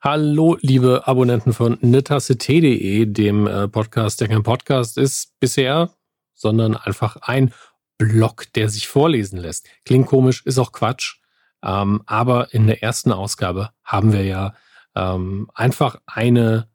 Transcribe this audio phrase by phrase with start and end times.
[0.00, 5.90] Hallo, liebe Abonnenten von netasse.de, dem äh, Podcast, der kein Podcast ist bisher,
[6.34, 7.52] sondern einfach ein
[7.98, 9.66] Blog, der sich vorlesen lässt.
[9.84, 11.16] Klingt komisch, ist auch Quatsch.
[11.64, 14.54] Ähm, aber in der ersten Ausgabe haben wir ja
[14.94, 16.68] ähm, einfach eine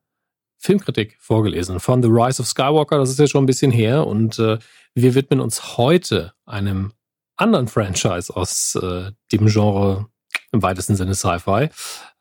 [0.57, 2.97] Filmkritik vorgelesen von The Rise of Skywalker.
[2.97, 4.59] Das ist ja schon ein bisschen her und äh,
[4.95, 6.91] wir widmen uns heute einem
[7.37, 10.07] anderen Franchise aus äh, dem Genre
[10.51, 11.69] im weitesten Sinne Sci-Fi.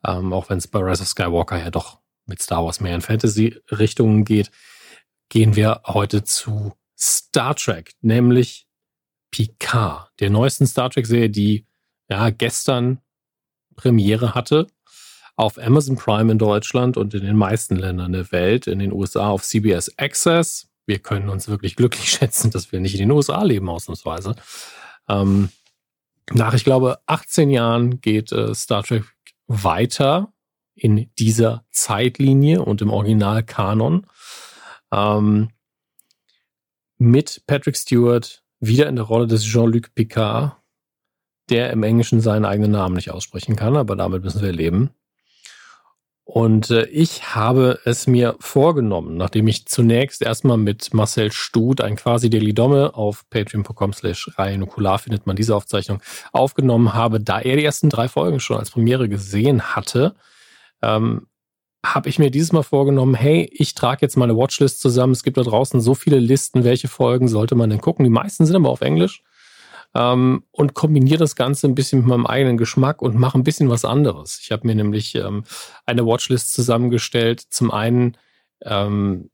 [0.07, 3.00] Ähm, auch wenn es bei Rise of Skywalker ja doch mit Star Wars mehr in
[3.00, 4.50] Fantasy-Richtungen geht,
[5.29, 8.67] gehen wir heute zu Star Trek, nämlich
[9.31, 11.67] Picard, der neuesten Star Trek-Serie, die
[12.09, 13.00] ja gestern
[13.76, 14.67] Premiere hatte
[15.36, 19.29] auf Amazon Prime in Deutschland und in den meisten Ländern der Welt, in den USA
[19.29, 20.68] auf CBS Access.
[20.87, 24.37] Wir können uns wirklich glücklich schätzen, dass wir nicht in den USA leben, ausnahmsweise.
[25.09, 25.48] Ähm,
[26.32, 29.04] nach, ich glaube, 18 Jahren geht äh, Star Trek
[29.52, 30.32] weiter
[30.74, 34.06] in dieser Zeitlinie und im Originalkanon.
[34.92, 35.50] Ähm,
[36.98, 40.56] mit Patrick Stewart wieder in der Rolle des Jean-Luc Picard,
[41.50, 44.91] der im Englischen seinen eigenen Namen nicht aussprechen kann, aber damit müssen wir leben.
[46.25, 51.97] Und äh, ich habe es mir vorgenommen, nachdem ich zunächst erstmal mit Marcel Stut, ein
[51.97, 56.00] quasi Daily Domme auf patreon.com slash Nukular findet man diese Aufzeichnung,
[56.33, 60.15] aufgenommen habe, da er die ersten drei Folgen schon als Premiere gesehen hatte,
[60.81, 61.27] ähm,
[61.84, 65.12] habe ich mir dieses Mal vorgenommen, hey, ich trage jetzt meine Watchlist zusammen.
[65.12, 68.05] Es gibt da draußen so viele Listen, welche Folgen sollte man denn gucken.
[68.05, 69.25] Die meisten sind aber auf Englisch
[69.95, 73.69] ähm, und kombiniere das Ganze ein bisschen mit meinem eigenen Geschmack und mache ein bisschen
[73.69, 74.41] was anderes.
[74.43, 75.45] Ich habe mir nämlich ähm,
[75.87, 77.41] eine Watchlist zusammengestellt.
[77.41, 78.17] Zum einen
[78.62, 79.31] ähm,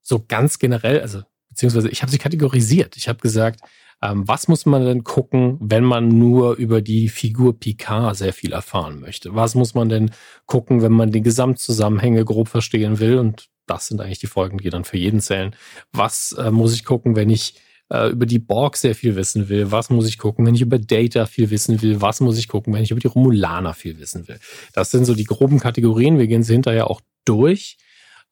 [0.00, 2.96] so ganz generell, also beziehungsweise ich habe sie kategorisiert.
[2.96, 3.60] Ich habe gesagt,
[4.02, 8.52] ähm, was muss man denn gucken, wenn man nur über die Figur Picard sehr viel
[8.52, 9.34] erfahren möchte?
[9.34, 10.10] Was muss man denn
[10.46, 13.18] gucken, wenn man die Gesamtzusammenhänge grob verstehen will?
[13.18, 15.54] Und das sind eigentlich die Folgen, die dann für jeden zählen.
[15.92, 17.54] Was äh, muss ich gucken, wenn ich
[17.92, 20.78] äh, über die Borg sehr viel wissen will, was muss ich gucken, wenn ich über
[20.78, 24.26] Data viel wissen will, was muss ich gucken, wenn ich über die Romulaner viel wissen
[24.28, 24.38] will.
[24.72, 26.18] Das sind so die groben Kategorien.
[26.18, 27.76] Wir gehen sie hinterher auch durch.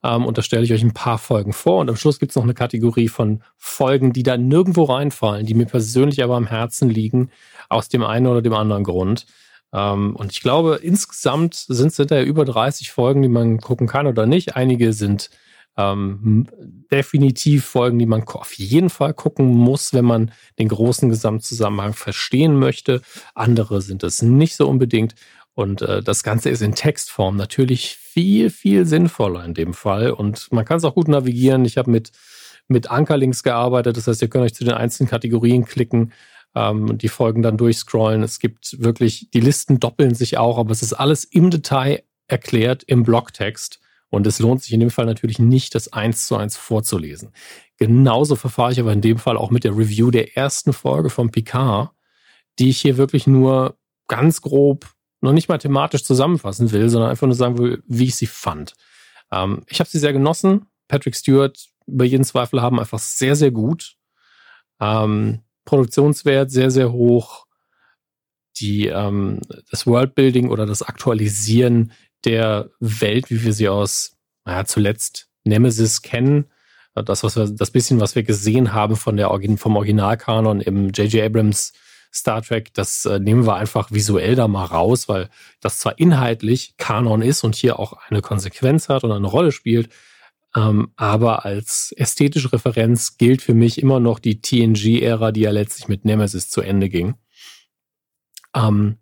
[0.03, 1.81] Ähm, und da stelle ich euch ein paar Folgen vor.
[1.81, 5.55] Und am Schluss gibt es noch eine Kategorie von Folgen, die da nirgendwo reinfallen, die
[5.55, 7.31] mir persönlich aber am Herzen liegen,
[7.69, 9.27] aus dem einen oder dem anderen Grund.
[9.75, 14.07] Ähm, und ich glaube, insgesamt sind es hinterher über 30 Folgen, die man gucken kann
[14.07, 14.57] oder nicht.
[14.57, 15.29] Einige sind
[15.81, 16.47] ähm,
[16.91, 22.59] definitiv Folgen, die man auf jeden Fall gucken muss, wenn man den großen Gesamtzusammenhang verstehen
[22.59, 23.03] möchte.
[23.35, 25.15] Andere sind es nicht so unbedingt.
[25.55, 30.11] Und äh, das Ganze ist in Textform natürlich viel, viel sinnvoller in dem Fall.
[30.11, 31.65] Und man kann es auch gut navigieren.
[31.65, 32.13] Ich habe mit,
[32.69, 33.97] mit Ankerlinks gearbeitet.
[33.97, 36.13] Das heißt, ihr könnt euch zu den einzelnen Kategorien klicken
[36.55, 38.23] ähm, und die Folgen dann durchscrollen.
[38.23, 42.83] Es gibt wirklich, die Listen doppeln sich auch, aber es ist alles im Detail erklärt
[42.85, 43.80] im Blogtext.
[44.11, 47.33] Und es lohnt sich in dem Fall natürlich nicht, das eins zu eins vorzulesen.
[47.79, 51.31] Genauso verfahre ich aber in dem Fall auch mit der Review der ersten Folge von
[51.31, 51.91] Picard,
[52.59, 53.79] die ich hier wirklich nur
[54.09, 54.87] ganz grob,
[55.21, 58.75] noch nicht mal thematisch zusammenfassen will, sondern einfach nur sagen will, wie ich sie fand.
[59.31, 60.67] Ähm, ich habe sie sehr genossen.
[60.89, 63.97] Patrick Stewart über jeden Zweifel haben einfach sehr, sehr gut.
[64.81, 67.47] Ähm, Produktionswert sehr, sehr hoch.
[68.57, 69.41] Die, ähm,
[69.71, 71.93] das Worldbuilding oder das Aktualisieren
[72.25, 76.51] der Welt, wie wir sie aus, naja, zuletzt Nemesis kennen.
[76.95, 81.25] Das, was wir, das bisschen, was wir gesehen haben von der, vom Originalkanon im J.J.
[81.25, 81.73] Abrams
[82.13, 85.29] Star Trek, das äh, nehmen wir einfach visuell da mal raus, weil
[85.61, 89.91] das zwar inhaltlich Kanon ist und hier auch eine Konsequenz hat und eine Rolle spielt,
[90.57, 95.87] ähm, aber als ästhetische Referenz gilt für mich immer noch die TNG-Ära, die ja letztlich
[95.87, 97.15] mit Nemesis zu Ende ging.
[98.55, 98.99] Ähm,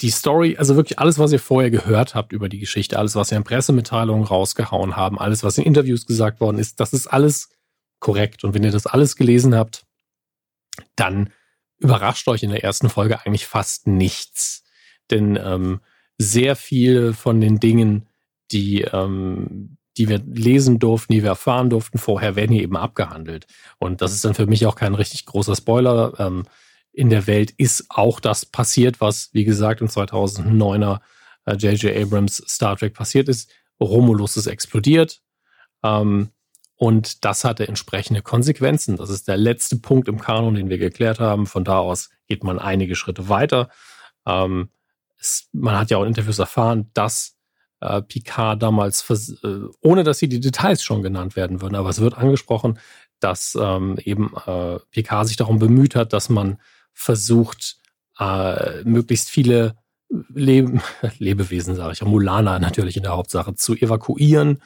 [0.00, 3.30] die Story, also wirklich alles, was ihr vorher gehört habt über die Geschichte, alles, was
[3.30, 7.50] ihr in Pressemitteilungen rausgehauen haben, alles, was in Interviews gesagt worden ist, das ist alles
[7.98, 8.44] korrekt.
[8.44, 9.84] Und wenn ihr das alles gelesen habt,
[10.96, 11.30] dann
[11.78, 14.64] überrascht euch in der ersten Folge eigentlich fast nichts.
[15.10, 15.80] Denn ähm,
[16.18, 18.06] sehr viele von den Dingen,
[18.52, 23.46] die, ähm, die wir lesen durften, die wir erfahren durften vorher, werden hier eben abgehandelt.
[23.78, 26.14] Und das ist dann für mich auch kein richtig großer Spoiler.
[26.18, 26.44] Ähm,
[26.92, 31.00] in der Welt ist auch das passiert, was, wie gesagt, im 2009er
[31.46, 31.84] J.J.
[31.84, 33.50] Äh, Abrams Star Trek passiert ist.
[33.80, 35.22] Romulus ist explodiert.
[35.82, 36.30] Ähm,
[36.76, 38.96] und das hatte entsprechende Konsequenzen.
[38.96, 41.46] Das ist der letzte Punkt im Kanon, den wir geklärt haben.
[41.46, 43.68] Von da aus geht man einige Schritte weiter.
[44.26, 44.70] Ähm,
[45.18, 47.36] es, man hat ja auch in Interviews erfahren, dass
[47.80, 49.08] äh, Picard damals,
[49.42, 52.78] äh, ohne dass hier die Details schon genannt werden würden, aber es wird angesprochen,
[53.20, 56.58] dass ähm, eben äh, Picard sich darum bemüht hat, dass man
[56.92, 57.76] versucht,
[58.18, 59.76] äh, möglichst viele
[60.08, 60.80] Lebe,
[61.18, 64.62] Lebewesen, sage ich, Mulana natürlich in der Hauptsache, zu evakuieren.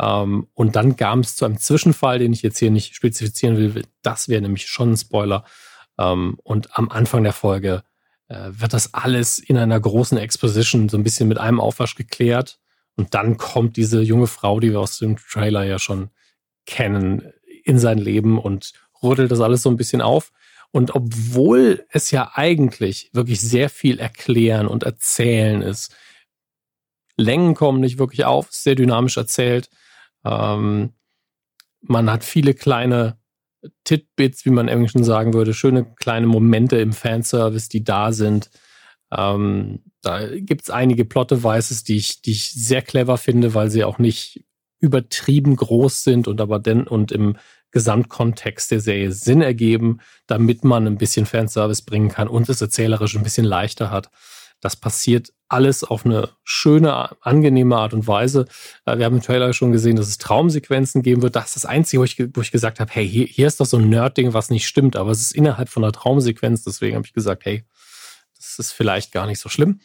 [0.00, 3.84] Ähm, und dann kam es zu einem Zwischenfall, den ich jetzt hier nicht spezifizieren will.
[4.02, 5.44] Das wäre nämlich schon ein Spoiler.
[5.98, 7.82] Ähm, und am Anfang der Folge
[8.28, 12.58] äh, wird das alles in einer großen Exposition so ein bisschen mit einem Aufwasch geklärt.
[12.96, 16.10] Und dann kommt diese junge Frau, die wir aus dem Trailer ja schon
[16.66, 17.32] kennen,
[17.64, 20.32] in sein Leben und rüttelt das alles so ein bisschen auf.
[20.72, 25.94] Und obwohl es ja eigentlich wirklich sehr viel erklären und erzählen ist,
[27.16, 29.70] Längen kommen nicht wirklich auf, sehr dynamisch erzählt.
[30.24, 30.92] Ähm,
[31.80, 33.18] man hat viele kleine
[33.84, 38.50] Titbits, wie man im Englischen sagen würde, schöne kleine Momente im Fanservice, die da sind.
[39.10, 43.84] Ähm, da gibt es einige Plot-Devices, die ich, die ich sehr clever finde, weil sie
[43.84, 44.44] auch nicht
[44.78, 47.36] übertrieben groß sind und aber denn und im
[47.72, 53.16] Gesamtkontext der Serie Sinn ergeben, damit man ein bisschen Fanservice bringen kann und es erzählerisch
[53.16, 54.10] ein bisschen leichter hat.
[54.60, 58.46] Das passiert alles auf eine schöne, angenehme Art und Weise.
[58.84, 61.36] Äh, wir haben im Trailer schon gesehen, dass es Traumsequenzen geben wird.
[61.36, 63.66] Das ist das Einzige, wo ich, wo ich gesagt habe, hey, hier, hier ist doch
[63.66, 66.64] so ein Nerd-Ding, was nicht stimmt, aber es ist innerhalb von einer Traumsequenz.
[66.64, 67.64] Deswegen habe ich gesagt, hey,
[68.36, 69.80] das ist vielleicht gar nicht so schlimm.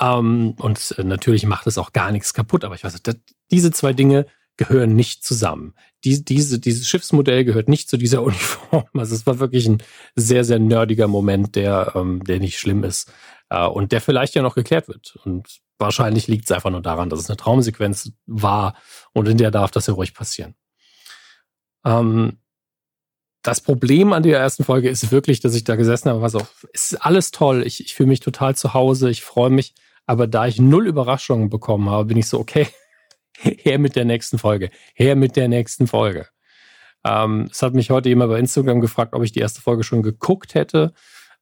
[0.00, 3.00] Ähm, und äh, natürlich macht es auch gar nichts kaputt, aber ich weiß,
[3.50, 4.26] diese zwei Dinge
[4.56, 5.74] gehören nicht zusammen.
[6.04, 8.86] Die, diese, dieses Schiffsmodell gehört nicht zu dieser Uniform.
[8.94, 9.82] Also es war wirklich ein
[10.14, 13.12] sehr, sehr nerdiger Moment, der, ähm, der nicht schlimm ist
[13.50, 15.18] äh, und der vielleicht ja noch geklärt wird.
[15.24, 18.74] Und wahrscheinlich liegt es einfach nur daran, dass es eine Traumsequenz war
[19.12, 20.54] und in der darf das ja ruhig passieren.
[21.84, 22.38] Ähm,
[23.42, 26.46] das Problem an der ersten Folge ist wirklich, dass ich da gesessen habe, was auch,
[26.72, 29.74] es ist alles toll, ich, ich fühle mich total zu Hause, ich freue mich,
[30.04, 32.66] aber da ich null Überraschungen bekommen habe, bin ich so, okay,
[33.38, 36.28] her mit der nächsten Folge, her mit der nächsten Folge.
[37.04, 40.02] Ähm, es hat mich heute jemand bei Instagram gefragt, ob ich die erste Folge schon
[40.02, 40.92] geguckt hätte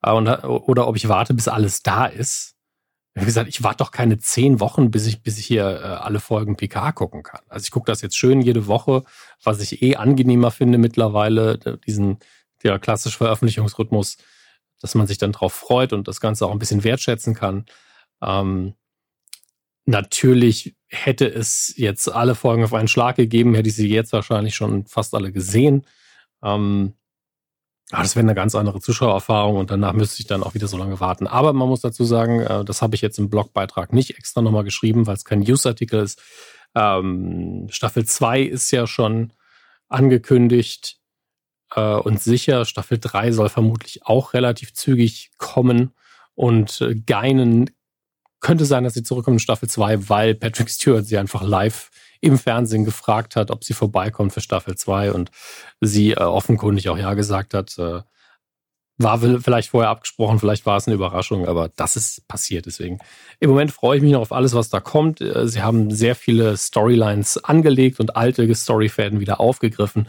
[0.03, 2.55] äh, und, oder ob ich warte, bis alles da ist.
[3.17, 6.19] Habe gesagt, ich warte doch keine zehn Wochen, bis ich, bis ich hier äh, alle
[6.19, 7.43] Folgen PK gucken kann.
[7.49, 9.05] Also ich gucke das jetzt schön jede Woche,
[9.43, 12.19] was ich eh angenehmer finde mittlerweile, diesen
[12.65, 14.17] der klassische Veröffentlichungsrhythmus,
[14.81, 17.67] dass man sich dann drauf freut und das Ganze auch ein bisschen wertschätzen kann.
[18.21, 18.75] Ähm,
[19.87, 24.55] natürlich hätte es jetzt alle Folgen auf einen Schlag gegeben, hätte ich sie jetzt wahrscheinlich
[24.55, 25.87] schon fast alle gesehen.
[26.43, 26.95] Ähm,
[27.93, 30.79] Ah, das wäre eine ganz andere Zuschauererfahrung und danach müsste ich dann auch wieder so
[30.79, 31.27] lange warten.
[31.27, 34.65] Aber man muss dazu sagen, äh, das habe ich jetzt im Blogbeitrag nicht extra nochmal
[34.65, 36.21] geschrieben, weil es kein News-Artikel ist.
[36.75, 39.33] Ähm, Staffel 2 ist ja schon
[39.89, 40.99] angekündigt
[41.77, 42.65] äh, und sicher.
[42.65, 45.93] Staffel 3 soll vermutlich auch relativ zügig kommen.
[46.35, 47.71] Und äh, Geinen
[48.45, 52.39] könnte sein, dass sie zurückkommen in Staffel 2, weil Patrick Stewart sie einfach live im
[52.39, 55.31] Fernsehen gefragt hat, ob sie vorbeikommt für Staffel 2 und
[55.81, 57.77] sie äh, offenkundig auch ja gesagt hat.
[57.79, 58.03] Äh,
[58.97, 62.67] war vielleicht vorher abgesprochen, vielleicht war es eine Überraschung, aber das ist passiert.
[62.67, 62.99] Deswegen
[63.41, 65.23] im Moment freue ich mich noch auf alles, was da kommt.
[65.23, 70.09] Äh, sie haben sehr viele Storylines angelegt und alte Storyfäden wieder aufgegriffen,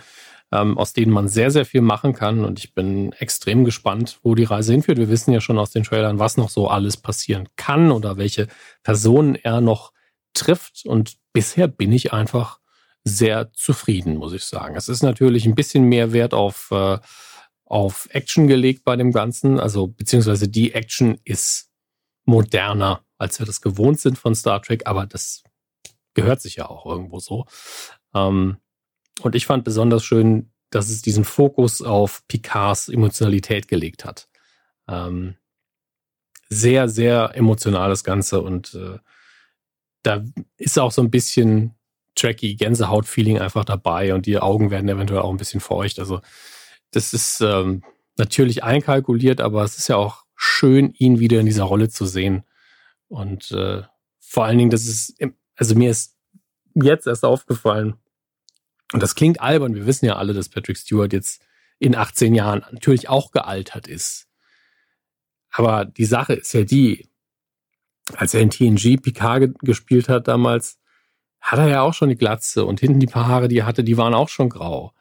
[0.55, 2.45] ähm, aus denen man sehr, sehr viel machen kann.
[2.45, 4.97] Und ich bin extrem gespannt, wo die Reise hinführt.
[4.97, 8.47] Wir wissen ja schon aus den Trailern, was noch so alles passieren kann oder welche
[8.83, 9.91] Personen er noch
[10.33, 10.85] trifft.
[10.85, 12.59] Und bisher bin ich einfach
[13.03, 14.75] sehr zufrieden, muss ich sagen.
[14.75, 16.97] Es ist natürlich ein bisschen mehr Wert auf, äh,
[17.65, 19.59] auf Action gelegt bei dem Ganzen.
[19.59, 21.69] Also, beziehungsweise die Action ist
[22.25, 25.43] moderner, als wir das gewohnt sind von Star Trek, aber das
[26.15, 27.45] gehört sich ja auch irgendwo so.
[28.13, 28.57] Ähm,
[29.21, 34.27] und ich fand besonders schön, dass es diesen Fokus auf Picards Emotionalität gelegt hat.
[34.89, 35.35] Ähm,
[36.49, 38.99] sehr, sehr emotional das Ganze und äh,
[40.03, 40.23] da
[40.57, 41.75] ist auch so ein bisschen
[42.15, 45.97] tracky Gänsehaut-Feeling einfach dabei und die Augen werden eventuell auch ein bisschen feucht.
[45.97, 46.19] Also
[46.91, 47.83] das ist ähm,
[48.17, 52.43] natürlich einkalkuliert, aber es ist ja auch schön, ihn wieder in dieser Rolle zu sehen.
[53.07, 53.83] Und äh,
[54.19, 55.15] vor allen Dingen, das ist,
[55.55, 56.17] also mir ist
[56.73, 57.95] jetzt erst aufgefallen,
[58.95, 61.43] und das klingt albern, wir wissen ja alle, dass Patrick Stewart jetzt
[61.79, 64.29] in 18 Jahren natürlich auch gealtert ist.
[65.51, 67.09] Aber die Sache ist ja die,
[68.15, 70.79] als er in TNG Picard gespielt hat damals,
[71.41, 73.83] hat er ja auch schon die Glatze und hinten die paar Haare, die er hatte,
[73.83, 74.93] die waren auch schon grau.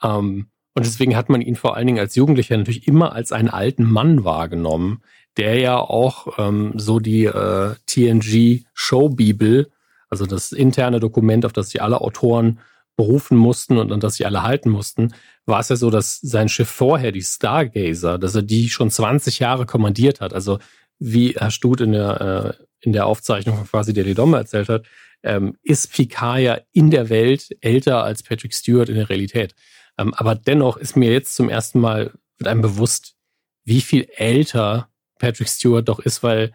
[0.00, 3.50] Ähm, und deswegen hat man ihn vor allen Dingen als Jugendlicher natürlich immer als einen
[3.50, 5.02] alten Mann wahrgenommen,
[5.38, 9.72] der ja auch ähm, so die äh, TNG Showbibel,
[10.08, 12.60] also das interne Dokument, auf das sich alle Autoren
[12.96, 15.14] berufen mussten und an das sich alle halten mussten,
[15.46, 19.40] war es ja so, dass sein Schiff vorher, die Stargazer, dass er die schon 20
[19.40, 20.32] Jahre kommandiert hat.
[20.32, 20.58] Also
[20.98, 24.86] wie Herr Stut in der, äh, in der Aufzeichnung quasi der Lidomme erzählt hat,
[25.22, 29.54] ähm, ist Picard ja in der Welt älter als Patrick Stewart in der Realität.
[29.98, 33.16] Ähm, aber dennoch ist mir jetzt zum ersten Mal mit einem bewusst,
[33.64, 36.52] wie viel älter Patrick Stewart doch ist, weil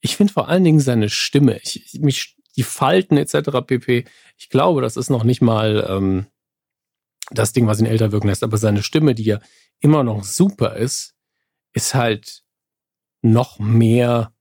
[0.00, 3.50] ich finde vor allen Dingen seine Stimme, ich, mich, die Falten etc.
[3.66, 4.04] pp.
[4.36, 6.26] Ich glaube, das ist noch nicht mal ähm,
[7.30, 9.40] das Ding, was ihn älter wirken lässt, aber seine Stimme, die ja
[9.80, 11.14] immer noch super ist,
[11.72, 12.42] ist halt
[13.22, 14.32] noch mehr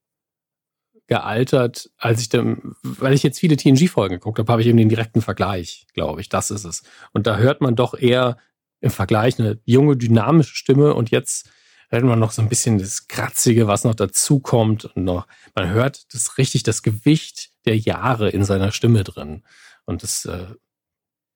[1.08, 4.89] gealtert, als ich dann, weil ich jetzt viele TNG-Folgen geguckt habe, habe ich eben den
[4.89, 6.29] direkten Vergleich, glaube ich.
[6.29, 6.84] Das ist es.
[7.12, 8.38] Und da hört man doch eher
[8.79, 11.50] im Vergleich eine junge, dynamische Stimme und jetzt
[11.89, 16.13] hört man noch so ein bisschen das Kratzige, was noch dazukommt und noch, man hört
[16.13, 19.43] das richtig, das Gewicht der Jahre in seiner Stimme drin.
[19.86, 20.48] Und das äh,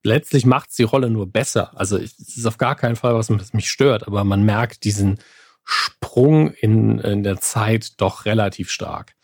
[0.04, 1.72] letztlich macht die Rolle nur besser.
[1.78, 5.20] Also es ist auf gar keinen Fall, was mich stört, aber man merkt diesen
[5.64, 9.16] Sprung in, in der Zeit doch relativ stark.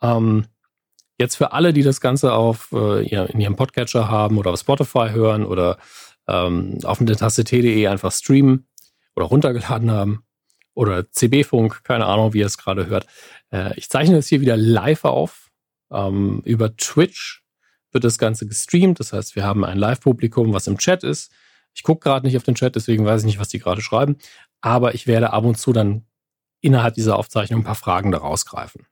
[0.00, 0.46] Ähm,
[1.18, 5.10] jetzt für alle, die das Ganze auf äh, in ihrem Podcatcher haben oder auf Spotify
[5.10, 5.78] hören oder
[6.26, 8.66] ähm, auf der Taste T.de einfach streamen
[9.14, 10.24] oder runtergeladen haben
[10.74, 13.06] oder CB-Funk, keine Ahnung, wie ihr es gerade hört.
[13.52, 15.41] Äh, ich zeichne das hier wieder live auf.
[15.92, 17.42] Ähm, über Twitch
[17.92, 19.00] wird das Ganze gestreamt.
[19.00, 21.32] Das heißt, wir haben ein Live-Publikum, was im Chat ist.
[21.74, 24.16] Ich gucke gerade nicht auf den Chat, deswegen weiß ich nicht, was die gerade schreiben.
[24.60, 26.06] Aber ich werde ab und zu dann
[26.60, 28.86] innerhalb dieser Aufzeichnung ein paar Fragen da rausgreifen.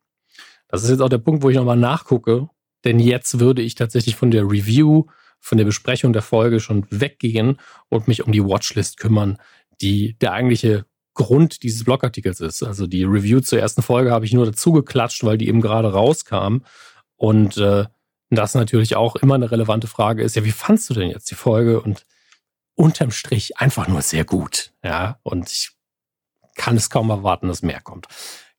[0.69, 2.49] Das ist jetzt auch der Punkt, wo ich nochmal nachgucke,
[2.85, 5.07] denn jetzt würde ich tatsächlich von der Review,
[5.39, 9.39] von der Besprechung der Folge schon weggehen und mich um die Watchlist kümmern,
[9.81, 10.85] die der eigentliche
[11.21, 12.63] Grund dieses Blogartikels ist.
[12.63, 15.93] Also die Review zur ersten Folge habe ich nur dazu geklatscht, weil die eben gerade
[15.93, 16.63] rauskam.
[17.17, 17.85] Und äh,
[18.31, 21.35] das natürlich auch immer eine relevante Frage ist, ja, wie fandst du denn jetzt die
[21.35, 21.83] Folge?
[21.83, 22.07] Und
[22.75, 24.73] unterm Strich einfach nur sehr gut.
[24.83, 25.73] Ja, und ich
[26.57, 28.07] kann es kaum erwarten, dass mehr kommt.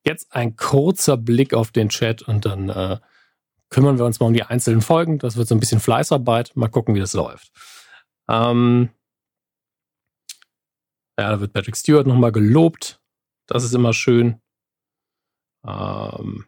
[0.06, 3.00] Jetzt ein kurzer Blick auf den Chat und dann äh,
[3.70, 5.18] kümmern wir uns mal um die einzelnen Folgen.
[5.18, 6.52] Das wird so ein bisschen Fleißarbeit.
[6.56, 7.52] Mal gucken, wie das läuft.
[8.30, 8.90] Ähm
[11.18, 13.02] ja, da wird Patrick Stewart nochmal gelobt.
[13.48, 14.42] Das ist immer schön.
[15.66, 16.46] Ähm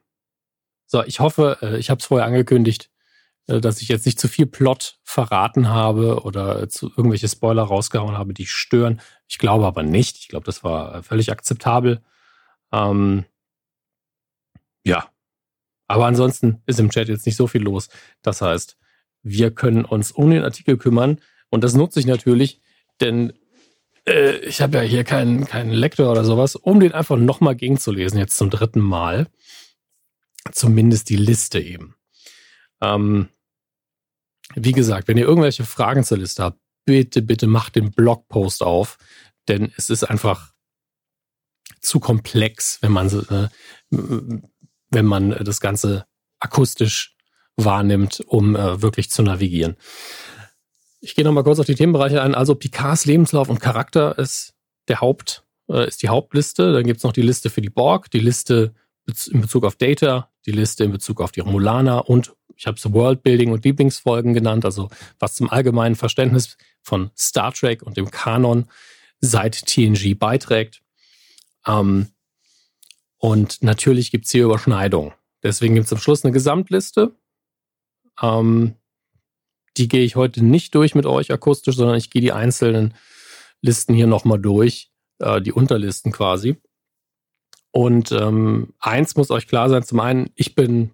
[0.86, 2.92] so, ich hoffe, äh, ich habe es vorher angekündigt,
[3.48, 8.18] äh, dass ich jetzt nicht zu viel Plot verraten habe oder zu irgendwelche Spoiler rausgehauen
[8.18, 9.02] habe, die stören.
[9.28, 10.18] Ich glaube aber nicht.
[10.18, 12.02] Ich glaube, das war äh, völlig akzeptabel.
[12.72, 13.26] Ähm
[14.86, 15.10] ja.
[15.88, 17.90] Aber ansonsten ist im Chat jetzt nicht so viel los.
[18.22, 18.78] Das heißt,
[19.24, 21.20] wir können uns um den Artikel kümmern.
[21.50, 22.62] Und das nutze ich natürlich,
[23.02, 23.34] denn
[24.08, 28.20] äh, ich habe ja hier keinen, keinen Lektor oder sowas, um den einfach nochmal gegenzulesen,
[28.20, 29.28] jetzt zum dritten Mal.
[30.52, 31.96] Zumindest die Liste eben.
[32.82, 33.30] Ähm,
[34.56, 38.98] wie gesagt, wenn ihr irgendwelche Fragen zur Liste habt, bitte, bitte macht den Blogpost auf,
[39.48, 40.52] denn es ist einfach
[41.80, 43.48] zu komplex, wenn man äh,
[44.90, 46.06] wenn man das Ganze
[46.40, 47.16] akustisch
[47.56, 49.76] wahrnimmt, um äh, wirklich zu navigieren.
[51.04, 52.34] Ich gehe nochmal kurz auf die Themenbereiche ein.
[52.34, 54.54] Also Picards Lebenslauf und Charakter ist
[54.88, 56.72] der Haupt, äh, ist die Hauptliste.
[56.72, 58.74] Dann gibt's noch die Liste für die Borg, die Liste
[59.30, 62.94] in Bezug auf Data, die Liste in Bezug auf die Romulaner und ich habe es
[62.94, 64.88] Worldbuilding und Lieblingsfolgen genannt, also
[65.20, 68.70] was zum allgemeinen Verständnis von Star Trek und dem Kanon
[69.20, 70.82] seit TNG beiträgt.
[71.68, 72.14] Ähm,
[73.18, 75.12] und natürlich gibt's hier Überschneidungen.
[75.42, 77.14] Deswegen gibt's am Schluss eine Gesamtliste.
[78.22, 78.76] Ähm,
[79.78, 82.94] die gehe ich heute nicht durch mit euch akustisch, sondern ich gehe die einzelnen
[83.62, 86.58] Listen hier nochmal durch, äh, die Unterlisten quasi.
[87.72, 90.92] Und ähm, eins muss euch klar sein, zum einen, ich bin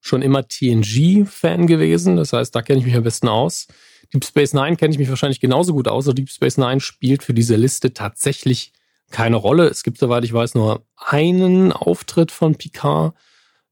[0.00, 3.66] schon immer TNG-Fan gewesen, das heißt, da kenne ich mich am besten aus.
[4.14, 7.22] Deep Space Nine kenne ich mich wahrscheinlich genauso gut aus, aber Deep Space Nine spielt
[7.22, 8.72] für diese Liste tatsächlich
[9.10, 9.68] keine Rolle.
[9.68, 13.14] Es gibt, soweit ich weiß, nur einen Auftritt von Picard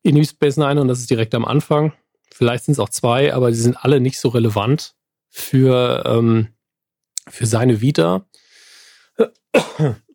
[0.03, 1.93] in Deep Space Nine und das ist direkt am Anfang.
[2.33, 4.95] Vielleicht sind es auch zwei, aber die sind alle nicht so relevant
[5.29, 6.49] für, ähm,
[7.29, 8.27] für seine Vita.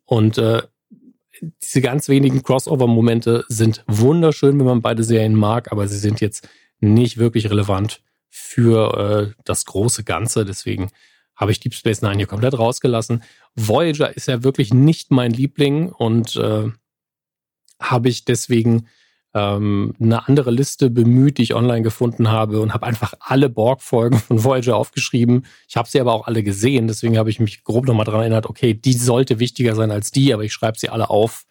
[0.04, 0.62] Und äh,
[1.62, 6.48] diese ganz wenigen Crossover-Momente sind wunderschön, wenn man beide Serien mag, aber sie sind jetzt
[6.80, 10.44] nicht wirklich relevant für äh, das große Ganze.
[10.44, 10.90] Deswegen
[11.34, 13.22] habe ich Deep Space Nine hier komplett rausgelassen.
[13.54, 16.70] Voyager ist ja wirklich nicht mein Liebling und äh,
[17.80, 18.86] habe ich deswegen
[19.34, 24.18] ähm, eine andere Liste bemüht, die ich online gefunden habe und habe einfach alle Borg-Folgen
[24.18, 25.46] von Voyager aufgeschrieben.
[25.68, 28.46] Ich habe sie aber auch alle gesehen, deswegen habe ich mich grob nochmal daran erinnert,
[28.46, 31.44] okay, die sollte wichtiger sein als die, aber ich schreibe sie alle auf.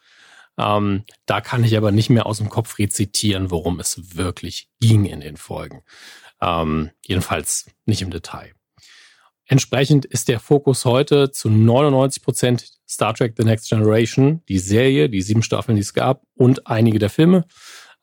[0.58, 5.06] Ähm, da kann ich aber nicht mehr aus dem Kopf rezitieren, worum es wirklich ging
[5.06, 5.82] in den Folgen.
[6.42, 8.54] Ähm, jedenfalls nicht im Detail.
[9.46, 15.10] Entsprechend ist der Fokus heute zu 99 Prozent Star Trek The Next Generation, die Serie,
[15.10, 17.46] die sieben Staffeln, die es gab und einige der Filme.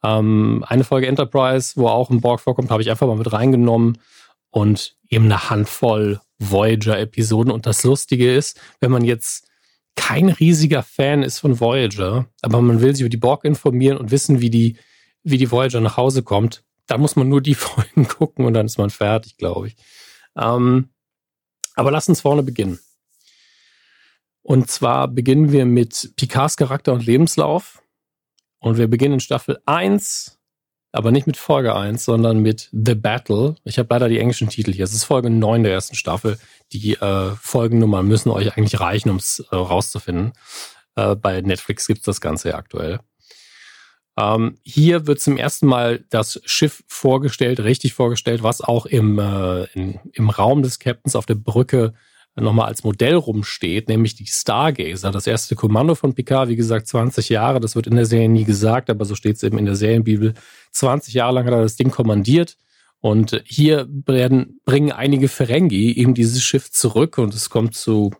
[0.03, 3.99] Ähm, eine Folge Enterprise, wo auch ein Borg vorkommt, habe ich einfach mal mit reingenommen
[4.51, 7.53] und eben eine Handvoll Voyager-Episoden.
[7.53, 9.47] Und das Lustige ist, wenn man jetzt
[9.95, 14.11] kein riesiger Fan ist von Voyager, aber man will sich über die Borg informieren und
[14.11, 14.77] wissen, wie die,
[15.23, 18.67] wie die Voyager nach Hause kommt, dann muss man nur die Folgen gucken und dann
[18.67, 19.77] ist man fertig, glaube ich.
[20.37, 20.91] Ähm,
[21.75, 22.79] aber lass uns vorne beginnen.
[24.49, 27.83] Und zwar beginnen wir mit Picards Charakter und Lebenslauf.
[28.61, 30.39] Und wir beginnen in Staffel 1,
[30.91, 33.57] aber nicht mit Folge 1, sondern mit The Battle.
[33.65, 34.85] Ich habe leider die englischen Titel hier.
[34.85, 36.39] Es ist Folge 9 der ersten Staffel.
[36.73, 40.33] Die äh, Folgennummern müssen euch eigentlich reichen, um es äh, rauszufinden.
[40.97, 43.01] Äh, bei Netflix gibt's das Ganze ja aktuell.
[44.19, 49.65] Ähm, hier wird zum ersten Mal das Schiff vorgestellt, richtig vorgestellt, was auch im, äh,
[49.75, 51.93] in, im Raum des Captains auf der Brücke
[52.41, 57.29] nochmal als Modell rumsteht, nämlich die Stargazer, das erste Kommando von Picard, wie gesagt, 20
[57.29, 59.77] Jahre, das wird in der Serie nie gesagt, aber so steht es eben in der
[59.77, 60.35] Serienbibel.
[60.73, 62.57] 20 Jahre lang hat er das Ding kommandiert
[63.01, 68.13] und hier werden, bringen einige Ferengi eben dieses Schiff zurück und es kommt zu,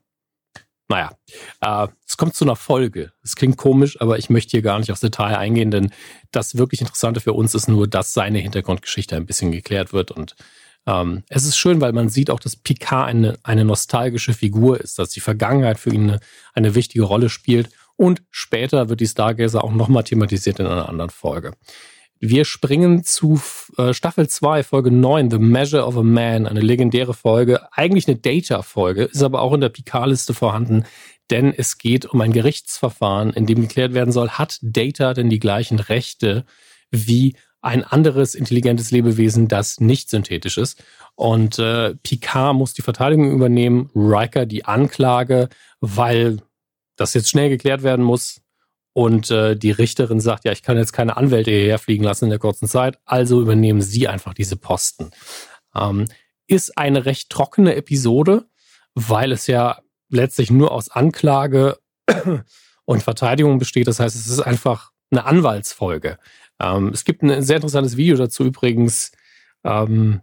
[0.89, 1.13] naja,
[1.61, 3.13] äh, es kommt zu einer Folge.
[3.23, 5.91] Es klingt komisch, aber ich möchte hier gar nicht aufs Detail eingehen, denn
[6.31, 10.37] das wirklich Interessante für uns ist nur, dass seine Hintergrundgeschichte ein bisschen geklärt wird und
[10.89, 14.99] ähm, es ist schön, weil man sieht auch, dass Picard eine, eine nostalgische Figur ist,
[14.99, 16.21] dass die Vergangenheit für ihn eine,
[16.55, 17.69] eine wichtige Rolle spielt.
[17.97, 21.53] Und später wird die Stargazer auch nochmal thematisiert in einer anderen Folge.
[22.21, 23.41] Wir springen zu
[23.77, 28.17] äh, Staffel 2, Folge 9, The Measure of a Man, eine legendäre Folge, eigentlich eine
[28.17, 30.85] Data-Folge, ist aber auch in der Picard-Liste vorhanden,
[31.31, 35.39] denn es geht um ein Gerichtsverfahren, in dem geklärt werden soll, hat Data denn die
[35.39, 36.45] gleichen Rechte
[36.91, 40.83] wie ein anderes intelligentes Lebewesen, das nicht synthetisch ist.
[41.15, 45.49] Und äh, Picard muss die Verteidigung übernehmen, Riker die Anklage,
[45.81, 46.39] weil
[46.97, 48.41] das jetzt schnell geklärt werden muss.
[48.93, 52.31] Und äh, die Richterin sagt, ja, ich kann jetzt keine Anwälte hierher fliegen lassen in
[52.31, 55.11] der kurzen Zeit, also übernehmen Sie einfach diese Posten.
[55.75, 56.07] Ähm,
[56.47, 58.47] ist eine recht trockene Episode,
[58.95, 61.79] weil es ja letztlich nur aus Anklage
[62.85, 63.87] und Verteidigung besteht.
[63.87, 66.19] Das heißt, es ist einfach eine Anwaltsfolge.
[66.61, 69.13] Ähm, es gibt ein sehr interessantes Video dazu übrigens.
[69.65, 70.21] Ähm,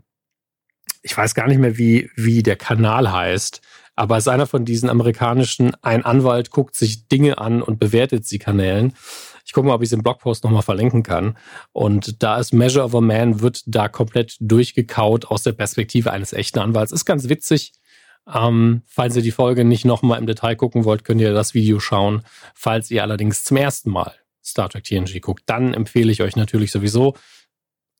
[1.02, 3.62] ich weiß gar nicht mehr, wie, wie der Kanal heißt,
[3.96, 8.26] aber es ist einer von diesen amerikanischen, ein Anwalt guckt sich Dinge an und bewertet
[8.26, 8.94] sie Kanälen.
[9.46, 11.38] Ich gucke mal, ob ich es im Blogpost nochmal verlinken kann.
[11.72, 16.34] Und da ist Measure of a Man, wird da komplett durchgekaut aus der Perspektive eines
[16.34, 16.92] echten Anwalts.
[16.92, 17.74] Ist ganz witzig.
[18.34, 21.80] Ähm, falls ihr die Folge nicht nochmal im Detail gucken wollt, könnt ihr das Video
[21.80, 22.24] schauen.
[22.56, 24.16] Falls ihr allerdings zum ersten Mal
[24.46, 27.16] Star Trek TNG guckt, dann empfehle ich euch natürlich sowieso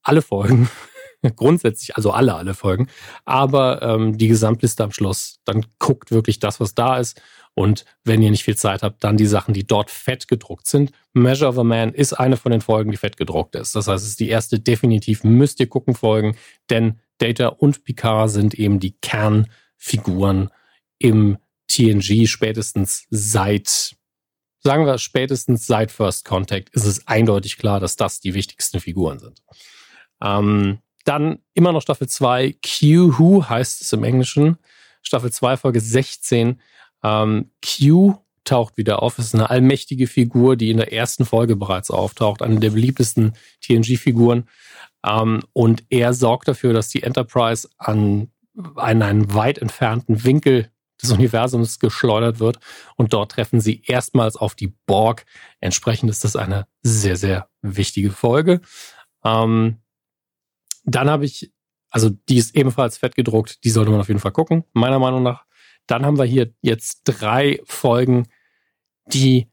[0.04, 0.70] alle Folgen.
[1.36, 2.88] Grundsätzlich, also alle, alle Folgen.
[3.24, 7.20] Aber ähm, die Gesamtliste am Schluss, dann guckt wirklich das, was da ist.
[7.56, 10.92] Und wenn ihr nicht viel Zeit habt, dann die Sachen, die dort fett gedruckt sind.
[11.14, 13.76] Measure of a Man ist eine von den Folgen, die fett gedruckt ist.
[13.76, 16.36] Das heißt, es ist die erste definitiv müsst ihr gucken Folgen,
[16.70, 20.50] denn Data und Picard sind eben die Kernfiguren
[21.00, 23.96] im TNG spätestens seit
[24.66, 29.20] sagen wir spätestens seit First Contact ist es eindeutig klar, dass das die wichtigsten Figuren
[29.20, 29.44] sind.
[30.24, 34.58] Ähm, dann immer noch Staffel 2, Q Who heißt es im Englischen.
[35.04, 36.60] Staffel 2, Folge 16.
[37.04, 39.20] Ähm, Q taucht wieder auf.
[39.20, 42.42] Es ist eine allmächtige Figur, die in der ersten Folge bereits auftaucht.
[42.42, 44.50] Eine der beliebtesten TNG-Figuren.
[45.06, 48.32] Ähm, und er sorgt dafür, dass die Enterprise an
[48.76, 50.72] einen weit entfernten Winkel
[51.02, 52.60] des Universums geschleudert wird
[52.96, 55.26] und dort treffen sie erstmals auf die Borg.
[55.60, 58.62] Entsprechend ist das eine sehr, sehr wichtige Folge.
[59.24, 59.78] Ähm,
[60.84, 61.52] dann habe ich,
[61.90, 65.24] also die ist ebenfalls fett gedruckt, die sollte man auf jeden Fall gucken, meiner Meinung
[65.24, 65.46] nach.
[65.88, 68.28] Dann haben wir hier jetzt drei Folgen,
[69.08, 69.48] die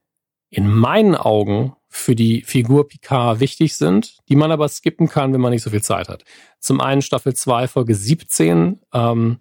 [0.50, 5.40] in meinen Augen für die Figur Picard wichtig sind, die man aber skippen kann, wenn
[5.40, 6.24] man nicht so viel Zeit hat.
[6.58, 9.38] Zum einen Staffel 2, Folge 17, ähm,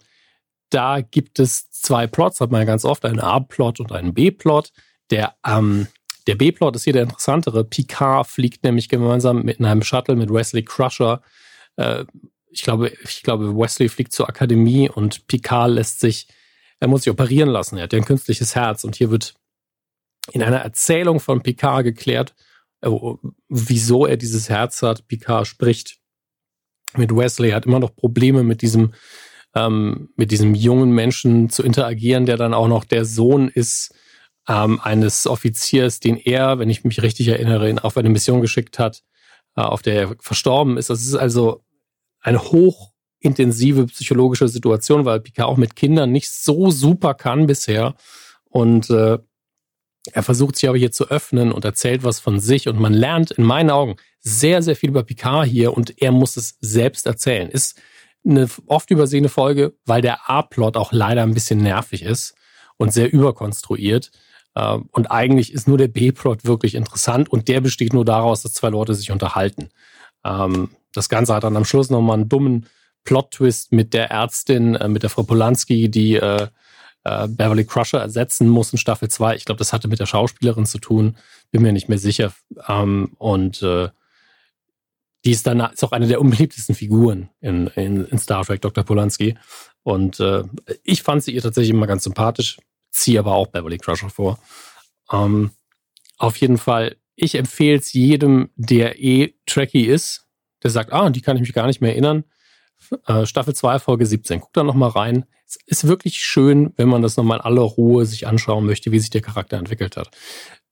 [0.72, 4.72] da gibt es zwei Plots, hat man ja ganz oft, einen A-Plot und einen B-Plot.
[5.12, 5.88] Der, ähm,
[6.28, 7.64] der B-Plot ist hier der interessantere.
[7.64, 11.22] Picard fliegt nämlich gemeinsam mit einem Shuttle mit Wesley Crusher.
[11.76, 12.06] Äh,
[12.50, 16.28] ich glaube, ich glaube, Wesley fliegt zur Akademie und Picard lässt sich,
[16.80, 17.78] er muss sich operieren lassen.
[17.78, 19.36] Er hat ja ein künstliches Herz und hier wird
[20.32, 22.34] in einer Erzählung von Picard geklärt,
[22.82, 22.90] äh,
[23.50, 25.08] wieso er dieses Herz hat.
[25.08, 25.98] Picard spricht
[26.96, 28.94] mit Wesley, hat immer noch Probleme mit diesem
[29.56, 33.94] ähm, mit diesem jungen Menschen zu interagieren, der dann auch noch der Sohn ist
[34.48, 39.04] ähm, eines Offiziers, den er, wenn ich mich richtig erinnere, auf eine Mission geschickt hat,
[39.56, 40.90] äh, auf der er verstorben ist.
[40.90, 41.64] Das ist also
[42.22, 47.96] eine hochintensive psychologische Situation, weil Picard auch mit Kindern nicht so super kann bisher.
[48.46, 49.18] Und äh,
[50.14, 53.32] er versucht sich aber hier zu öffnen und erzählt was von sich und man lernt
[53.32, 57.50] in meinen Augen sehr, sehr viel über Picard hier und er muss es selbst erzählen.
[57.50, 57.80] Ist
[58.26, 62.36] eine oft übersehene Folge, weil der A-Plot auch leider ein bisschen nervig ist
[62.78, 64.12] und sehr überkonstruiert.
[64.56, 68.54] Äh, und eigentlich ist nur der B-Plot wirklich interessant und der besteht nur daraus, dass
[68.54, 69.70] zwei Leute sich unterhalten.
[70.24, 72.68] Ähm, das Ganze hat dann am Schluss nochmal einen dummen
[73.04, 76.48] Plot-Twist mit der Ärztin, äh, mit der Frau Polanski, die äh,
[77.04, 79.36] äh, Beverly Crusher ersetzen muss in Staffel 2.
[79.36, 81.18] Ich glaube, das hatte mit der Schauspielerin zu tun,
[81.50, 82.34] bin mir nicht mehr sicher.
[82.68, 83.66] Ähm, und
[85.26, 88.84] die ist dann ist auch eine der unbeliebtesten Figuren in, in, in Star Trek, Dr.
[88.84, 89.38] Polanski.
[89.84, 90.44] Und äh,
[90.84, 94.40] ich fand sie ihr tatsächlich immer ganz sympathisch, ziehe aber auch Beverly Crusher vor.
[95.12, 95.52] Ähm,
[96.18, 100.28] auf jeden Fall, ich empfehle es jedem, der eh Trekkie ist,
[100.64, 102.24] der sagt, ah, die kann ich mich gar nicht mehr erinnern.
[103.08, 104.42] Äh, Staffel 2, Folge 17.
[104.42, 105.26] Guck da nochmal rein.
[105.48, 109.00] Es ist wirklich schön, wenn man das nochmal in aller Ruhe sich anschauen möchte, wie
[109.00, 110.10] sich der Charakter entwickelt hat.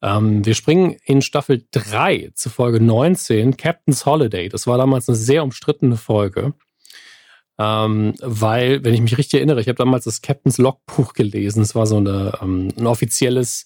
[0.02, 4.50] Ähm, wir springen in Staffel 3 zu Folge 19, Captain's Holiday.
[4.50, 6.54] Das war damals eine sehr umstrittene Folge.
[7.58, 11.62] Ähm, weil, wenn ich mich richtig erinnere, ich habe damals das Captain's Logbuch gelesen.
[11.62, 13.66] Es war so eine, ähm, ein offizielles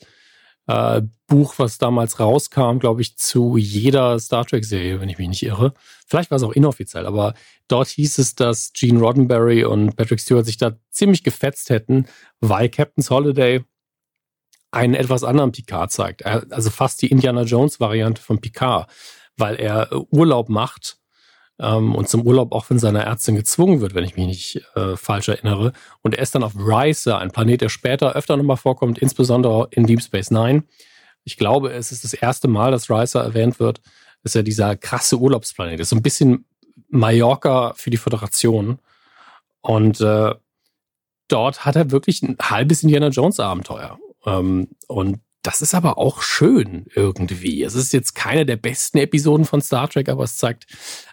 [0.67, 5.43] äh, Buch, was damals rauskam, glaube ich, zu jeder Star Trek-Serie, wenn ich mich nicht
[5.43, 5.73] irre.
[6.07, 7.33] Vielleicht war es auch inoffiziell, aber
[7.67, 12.05] dort hieß es, dass Gene Roddenberry und Patrick Stewart sich da ziemlich gefetzt hätten,
[12.39, 13.63] weil Captain's Holiday
[14.71, 16.25] einen etwas anderen Picard zeigt.
[16.25, 18.89] Also fast die Indiana Jones-Variante von Picard,
[19.37, 20.97] weil er Urlaub macht
[21.59, 24.95] ähm, und zum Urlaub auch von seiner Ärztin gezwungen wird, wenn ich mich nicht äh,
[24.95, 25.73] falsch erinnere.
[26.01, 29.85] Und er ist dann auf Risa, ein Planet, der später öfter nochmal vorkommt, insbesondere in
[29.85, 30.63] Deep Space Nine.
[31.23, 33.81] Ich glaube, es ist das erste Mal, dass Risa erwähnt wird.
[34.23, 35.79] Das ist ja dieser krasse Urlaubsplanet.
[35.79, 36.45] Das ist so ein bisschen
[36.89, 38.79] Mallorca für die Föderation.
[39.61, 40.33] Und äh,
[41.27, 43.97] dort hat er wirklich ein halbes Indiana Jones Abenteuer.
[44.25, 47.63] Ähm, und das ist aber auch schön irgendwie.
[47.63, 50.65] Es ist jetzt keine der besten Episoden von Star Trek, aber es zeigt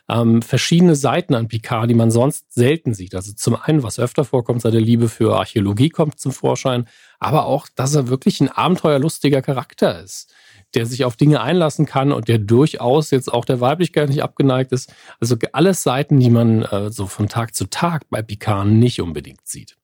[0.08, 3.16] ähm, verschiedene Seiten an Picard, die man sonst selten sieht.
[3.16, 6.86] Also zum einen, was öfter vorkommt, seine Liebe für Archäologie kommt zum Vorschein,
[7.18, 10.32] aber auch, dass er wirklich ein abenteuerlustiger Charakter ist,
[10.74, 14.70] der sich auf Dinge einlassen kann und der durchaus jetzt auch der Weiblichkeit nicht abgeneigt
[14.70, 14.94] ist.
[15.18, 19.48] Also alles Seiten, die man äh, so von Tag zu Tag bei Picard nicht unbedingt
[19.48, 19.76] sieht.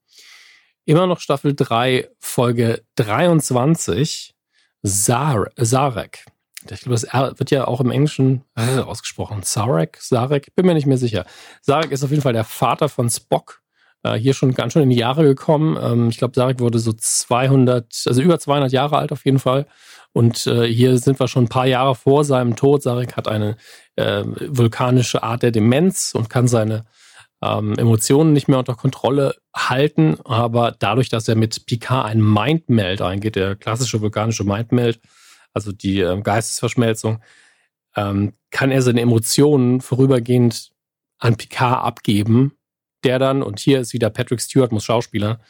[0.85, 4.36] Immer noch Staffel 3, Folge 23.
[4.87, 6.25] Zar Sarek.
[6.71, 9.43] Ich glaube, das R wird ja auch im Englischen äh, ausgesprochen.
[9.43, 11.25] Sarek, Sarek, bin mir nicht mehr sicher.
[11.61, 13.63] Sarek ist auf jeden Fall der Vater von Spock.
[14.03, 15.79] Äh, hier schon ganz schön in die Jahre gekommen.
[15.81, 19.67] Ähm, ich glaube, Sarek wurde so 200, also über 200 Jahre alt auf jeden Fall.
[20.13, 22.83] Und äh, hier sind wir schon ein paar Jahre vor seinem Tod.
[22.83, 23.57] Sarek hat eine
[23.97, 26.85] äh, vulkanische Art der Demenz und kann seine
[27.47, 33.03] ähm, Emotionen nicht mehr unter Kontrolle halten, aber dadurch, dass er mit Picard ein Mindmeld
[33.03, 35.01] eingeht, der klassische vulkanische Mindmeld,
[35.53, 37.21] also die äh, Geistesverschmelzung,
[37.97, 40.71] ähm, kann er seine Emotionen vorübergehend
[41.19, 42.53] an Picard abgeben,
[43.05, 45.41] der dann, und hier ist wieder Patrick Stewart, muss Schauspieler,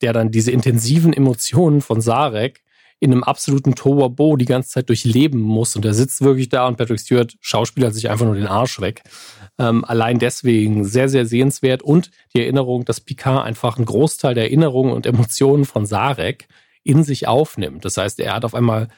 [0.00, 2.62] der dann diese intensiven Emotionen von Sarek
[3.00, 5.74] in einem absoluten Tohuwabo die ganze Zeit durchleben muss.
[5.74, 9.02] Und er sitzt wirklich da und Patrick Stewart schauspielert sich einfach nur den Arsch weg.
[9.58, 11.82] Ähm, allein deswegen sehr, sehr sehenswert.
[11.82, 16.46] Und die Erinnerung, dass Picard einfach einen Großteil der Erinnerungen und Emotionen von Sarek
[16.82, 17.86] in sich aufnimmt.
[17.86, 18.88] Das heißt, er hat auf einmal,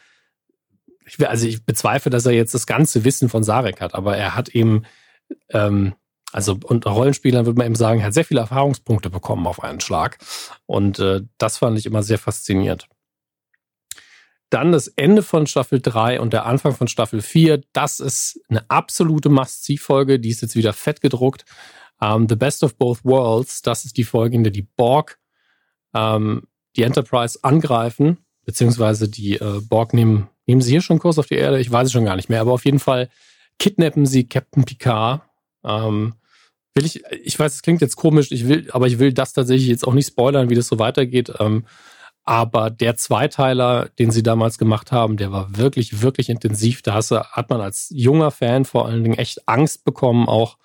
[1.06, 4.34] ich also ich bezweifle, dass er jetzt das ganze Wissen von Sarek hat, aber er
[4.34, 4.82] hat eben,
[5.50, 5.94] ähm,
[6.32, 9.80] also unter Rollenspielern würde man eben sagen, er hat sehr viele Erfahrungspunkte bekommen auf einen
[9.80, 10.18] Schlag.
[10.66, 12.88] Und äh, das fand ich immer sehr faszinierend.
[14.52, 17.62] Dann das Ende von Staffel 3 und der Anfang von Staffel 4.
[17.72, 20.20] Das ist eine absolute Must-See-Folge.
[20.20, 21.46] Die ist jetzt wieder fett gedruckt.
[21.98, 23.62] Um, ähm, The Best of Both Worlds.
[23.62, 25.18] Das ist die Folge, in der die Borg
[25.94, 26.42] ähm,
[26.76, 28.18] die Enterprise angreifen.
[28.44, 31.58] Beziehungsweise die äh, Borg nehmen, nehmen sie hier schon Kurs auf die Erde?
[31.58, 32.42] Ich weiß es schon gar nicht mehr.
[32.42, 33.08] Aber auf jeden Fall
[33.58, 35.22] kidnappen sie Captain Picard.
[35.64, 36.16] Ähm,
[36.74, 39.68] will ich, ich weiß, es klingt jetzt komisch, ich will, aber ich will das tatsächlich
[39.68, 41.32] jetzt auch nicht spoilern, wie das so weitergeht.
[41.38, 41.64] Ähm,
[42.24, 46.82] aber der Zweiteiler, den sie damals gemacht haben, der war wirklich, wirklich intensiv.
[46.82, 50.56] Da hat man als junger Fan vor allen Dingen echt Angst bekommen, auch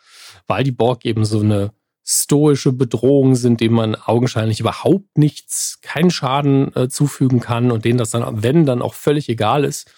[0.45, 1.71] weil die Borg eben so eine
[2.03, 7.97] stoische Bedrohung sind, denen man augenscheinlich überhaupt nichts, keinen Schaden äh, zufügen kann und denen
[7.97, 9.91] das dann, wenn, dann auch völlig egal ist,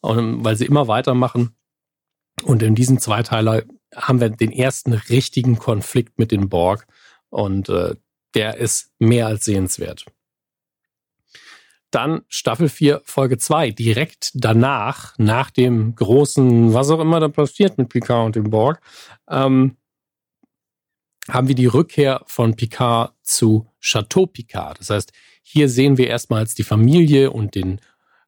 [0.00, 1.54] und, weil sie immer weitermachen.
[2.42, 6.86] Und in diesem Zweiteiler haben wir den ersten richtigen Konflikt mit den Borg
[7.28, 7.96] und äh,
[8.34, 10.06] der ist mehr als sehenswert.
[11.92, 17.76] Dann Staffel 4, Folge 2, direkt danach, nach dem großen, was auch immer da passiert
[17.76, 18.80] mit Picard und dem Borg,
[19.28, 19.76] ähm,
[21.28, 24.80] haben wir die Rückkehr von Picard zu Chateau Picard.
[24.80, 27.78] Das heißt, hier sehen wir erstmals die Familie und den,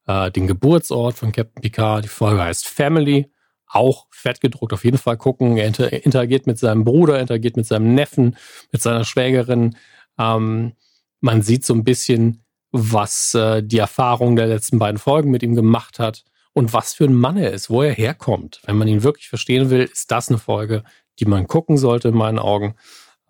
[0.06, 2.04] äh, den Geburtsort von Captain Picard.
[2.04, 3.32] Die Folge heißt Family.
[3.66, 5.56] Auch fett gedruckt, auf jeden Fall gucken.
[5.56, 8.36] Er inter interagiert mit seinem Bruder, interagiert mit seinem Neffen,
[8.70, 9.76] mit seiner Schwägerin.
[10.18, 10.74] Ähm,
[11.20, 12.43] man sieht so ein bisschen,
[12.76, 17.04] was äh, die Erfahrung der letzten beiden Folgen mit ihm gemacht hat und was für
[17.04, 18.60] ein Mann er ist, wo er herkommt.
[18.64, 20.82] Wenn man ihn wirklich verstehen will, ist das eine Folge,
[21.20, 22.74] die man gucken sollte, in meinen Augen.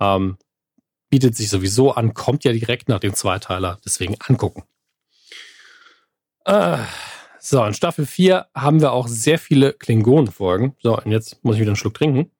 [0.00, 0.38] Ähm,
[1.10, 4.62] bietet sich sowieso an, kommt ja direkt nach dem Zweiteiler, deswegen angucken.
[6.46, 6.78] Äh,
[7.38, 10.74] so, in Staffel 4 haben wir auch sehr viele Klingonen-Folgen.
[10.82, 12.30] So, und jetzt muss ich wieder einen Schluck trinken.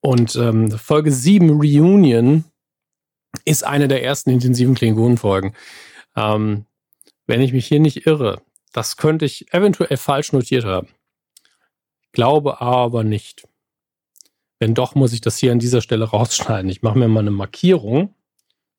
[0.00, 2.44] Und ähm, Folge 7 Reunion
[3.44, 5.54] ist eine der ersten intensiven Klingonen-Folgen.
[6.16, 6.66] Ähm,
[7.26, 8.42] wenn ich mich hier nicht irre,
[8.72, 10.88] das könnte ich eventuell falsch notiert haben.
[12.12, 13.46] Glaube aber nicht.
[14.58, 16.70] Wenn doch, muss ich das hier an dieser Stelle rausschneiden.
[16.70, 18.14] Ich mache mir mal eine Markierung.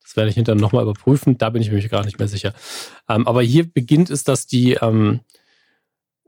[0.02, 1.38] Das werde ich hinterher nochmal überprüfen.
[1.38, 2.54] Da bin ich mir gar nicht mehr sicher.
[3.08, 5.20] Ähm, aber hier beginnt es, dass die, ähm,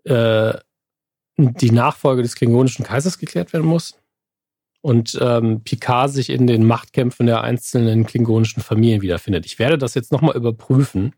[0.05, 0.55] äh,
[1.37, 3.99] die Nachfolge des klingonischen Kaisers geklärt werden muss.
[4.87, 9.45] Und ähm, Picard sich in den Machtkämpfen der einzelnen klingonischen Familien wiederfindet.
[9.45, 11.13] Ich werde das jetzt nochmal überprüfen,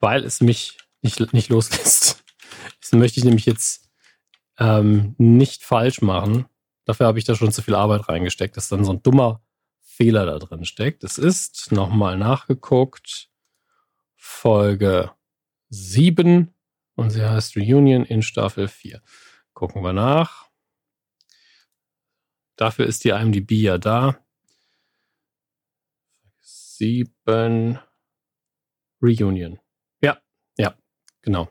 [0.00, 2.24] weil es mich nicht, nicht loslässt.
[2.80, 3.90] Das möchte ich nämlich jetzt
[4.58, 6.46] ähm, nicht falsch machen.
[6.86, 9.42] Dafür habe ich da schon zu viel Arbeit reingesteckt, dass dann so ein dummer
[9.82, 11.04] Fehler da drin steckt.
[11.04, 13.28] Es ist nochmal nachgeguckt.
[14.16, 15.10] Folge
[15.68, 16.54] 7
[16.94, 19.02] und sie heißt Reunion in Staffel 4.
[19.52, 20.45] Gucken wir nach.
[22.56, 24.16] Dafür ist die IMDb ja da.
[26.40, 27.78] 7
[29.02, 29.58] Reunion.
[31.26, 31.48] Genau.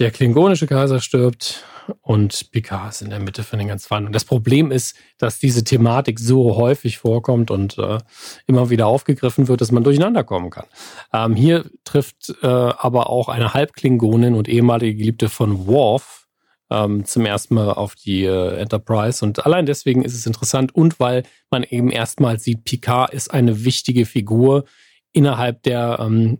[0.00, 1.64] Der klingonische Kaiser stirbt
[2.02, 4.12] und Picard ist in der Mitte von den ganzen Verhandlungen.
[4.12, 7.98] Das Problem ist, dass diese Thematik so häufig vorkommt und äh,
[8.46, 10.66] immer wieder aufgegriffen wird, dass man durcheinander kommen kann.
[11.12, 16.27] Ähm, hier trifft äh, aber auch eine Halbklingonin und ehemalige Geliebte von Worf
[16.70, 19.24] ähm, zum ersten Mal auf die äh, Enterprise.
[19.24, 23.64] Und allein deswegen ist es interessant und weil man eben erstmal sieht, Picard ist eine
[23.64, 24.64] wichtige Figur
[25.12, 26.38] innerhalb der ähm,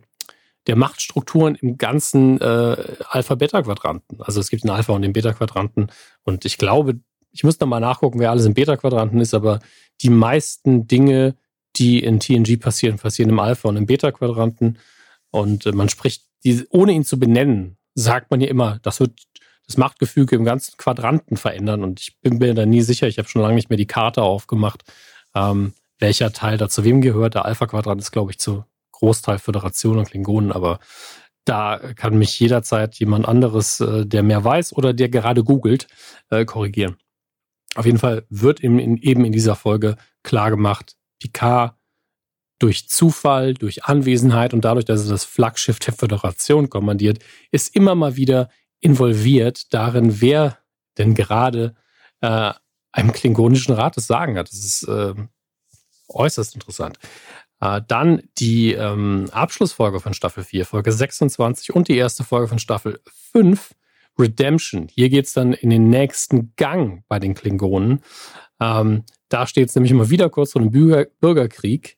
[0.67, 2.77] der Machtstrukturen im ganzen äh,
[3.09, 4.21] Alpha-Beta-Quadranten.
[4.21, 5.91] Also es gibt den Alpha und den Beta-Quadranten.
[6.23, 6.99] Und ich glaube,
[7.31, 9.59] ich muss noch mal nachgucken, wer alles im Beta-Quadranten ist, aber
[10.01, 11.35] die meisten Dinge,
[11.75, 14.77] die in TNG passieren, passieren im Alpha und im Beta-Quadranten.
[15.31, 19.19] Und äh, man spricht, die, ohne ihn zu benennen, sagt man ja immer, das wird
[19.69, 21.83] das Machtgefüge im ganzen Quadranten verändern.
[21.83, 24.23] Und ich bin mir da nie sicher, ich habe schon lange nicht mehr die Karte
[24.23, 24.83] aufgemacht,
[25.35, 27.35] ähm, welcher Teil da zu wem gehört.
[27.35, 30.79] Der Alpha-Quadrant ist, glaube ich, zu Großteil Föderation und Klingonen, aber
[31.45, 35.87] da kann mich jederzeit jemand anderes, äh, der mehr weiß oder der gerade googelt,
[36.31, 36.97] äh, korrigieren.
[37.75, 41.75] Auf jeden Fall wird eben in, eben in dieser Folge klar gemacht, Picard
[42.57, 47.19] durch Zufall, durch Anwesenheit und dadurch, dass er das Flaggschiff der Föderation kommandiert,
[47.51, 48.49] ist immer mal wieder
[48.79, 50.57] involviert darin, wer
[50.97, 51.75] denn gerade
[52.21, 52.53] äh,
[52.91, 54.49] einem klingonischen Rat das Sagen hat.
[54.49, 55.13] Das ist äh,
[56.09, 56.97] äußerst interessant.
[57.61, 62.59] Äh, dann die ähm, Abschlussfolge von Staffel 4, Folge 26 und die erste Folge von
[62.59, 62.99] Staffel
[63.31, 63.73] 5,
[64.17, 64.87] Redemption.
[64.89, 68.01] Hier geht's dann in den nächsten Gang bei den Klingonen.
[68.59, 71.97] Ähm, da steht es nämlich immer wieder kurz vor dem Bürger Bürgerkrieg.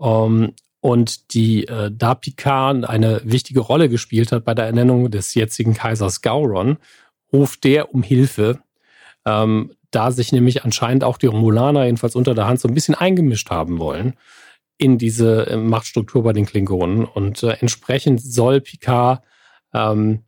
[0.00, 5.34] Ähm, und die, äh, da Picard eine wichtige Rolle gespielt hat bei der Ernennung des
[5.34, 6.78] jetzigen Kaisers Gauron,
[7.32, 8.60] ruft der um Hilfe.
[9.26, 12.94] Ähm, da sich nämlich anscheinend auch die Romulaner jedenfalls unter der Hand so ein bisschen
[12.94, 14.14] eingemischt haben wollen
[14.78, 17.04] in diese äh, Machtstruktur bei den Klingonen.
[17.04, 19.22] Und äh, entsprechend soll Picard
[19.74, 20.24] ähm,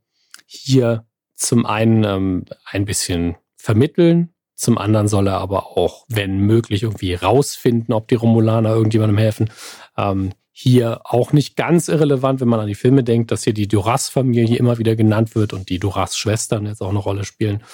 [0.47, 6.85] hier zum einen ähm, ein bisschen vermitteln, zum anderen soll er aber auch, wenn möglich,
[6.85, 9.51] irgendwie rausfinden, ob die Romulaner irgendjemandem helfen.
[9.97, 13.69] Ähm, hier auch nicht ganz irrelevant, wenn man an die Filme denkt, dass hier die
[13.69, 17.65] Duras-Familie immer wieder genannt wird und die Duras-Schwestern jetzt auch eine Rolle spielen.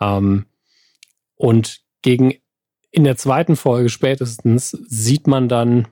[0.00, 0.44] Ähm,
[1.34, 2.34] und gegen
[2.90, 5.88] in der zweiten Folge spätestens sieht man dann,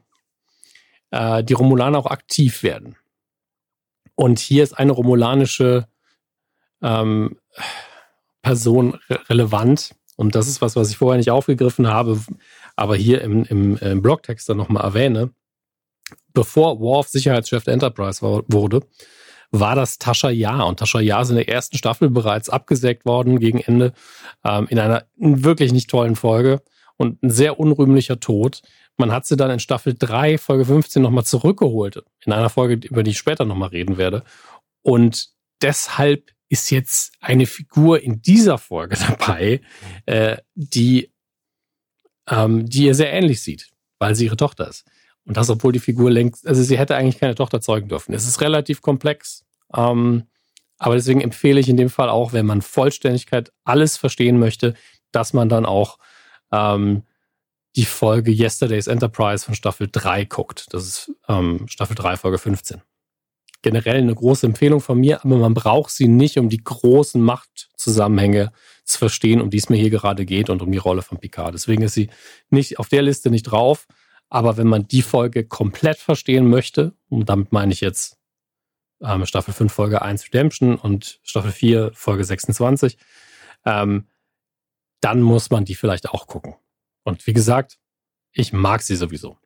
[1.10, 2.96] äh, die Romulaner auch aktiv werden.
[4.14, 5.88] Und hier ist eine romulanische
[6.82, 7.38] ähm,
[8.42, 9.94] Person re relevant.
[10.16, 12.20] Und das ist was, was ich vorher nicht aufgegriffen habe,
[12.74, 15.30] aber hier im, im, im Blogtext dann nochmal erwähne.
[16.34, 18.82] Bevor Worf Sicherheitschef der Enterprise war, wurde,
[19.50, 20.62] war das Tascha Ja.
[20.62, 23.92] Und Tascha Ja ist in der ersten Staffel bereits abgesägt worden gegen Ende
[24.44, 26.62] ähm, in einer wirklich nicht tollen Folge
[26.96, 28.62] und ein sehr unrühmlicher Tod.
[28.96, 32.02] Man hat sie dann in Staffel 3, Folge 15 nochmal zurückgeholt.
[32.24, 34.24] In einer Folge, über die ich später nochmal reden werde.
[34.82, 35.30] Und
[35.62, 39.60] deshalb ist jetzt eine Figur in dieser Folge dabei,
[40.06, 41.12] äh, die,
[42.28, 44.84] ähm, die ihr sehr ähnlich sieht, weil sie ihre Tochter ist.
[45.28, 48.14] Und das, obwohl die Figur längst, also sie hätte eigentlich keine Tochter zeugen dürfen.
[48.14, 49.44] Es ist relativ komplex.
[49.76, 50.24] Ähm,
[50.78, 54.72] aber deswegen empfehle ich in dem Fall auch, wenn man Vollständigkeit alles verstehen möchte,
[55.12, 55.98] dass man dann auch
[56.50, 57.02] ähm,
[57.76, 60.66] die Folge Yesterday's Enterprise von Staffel 3 guckt.
[60.70, 62.80] Das ist ähm, Staffel 3, Folge 15.
[63.60, 68.50] Generell eine große Empfehlung von mir, aber man braucht sie nicht, um die großen Machtzusammenhänge
[68.84, 71.52] zu verstehen, um die es mir hier gerade geht und um die Rolle von Picard.
[71.52, 72.08] Deswegen ist sie
[72.48, 73.86] nicht auf der Liste nicht drauf.
[74.30, 78.18] Aber wenn man die Folge komplett verstehen möchte, und damit meine ich jetzt
[79.00, 82.98] ähm, Staffel 5, Folge 1 Redemption und Staffel 4, Folge 26,
[83.64, 84.06] ähm,
[85.00, 86.54] dann muss man die vielleicht auch gucken.
[87.04, 87.78] Und wie gesagt,
[88.32, 89.38] ich mag sie sowieso.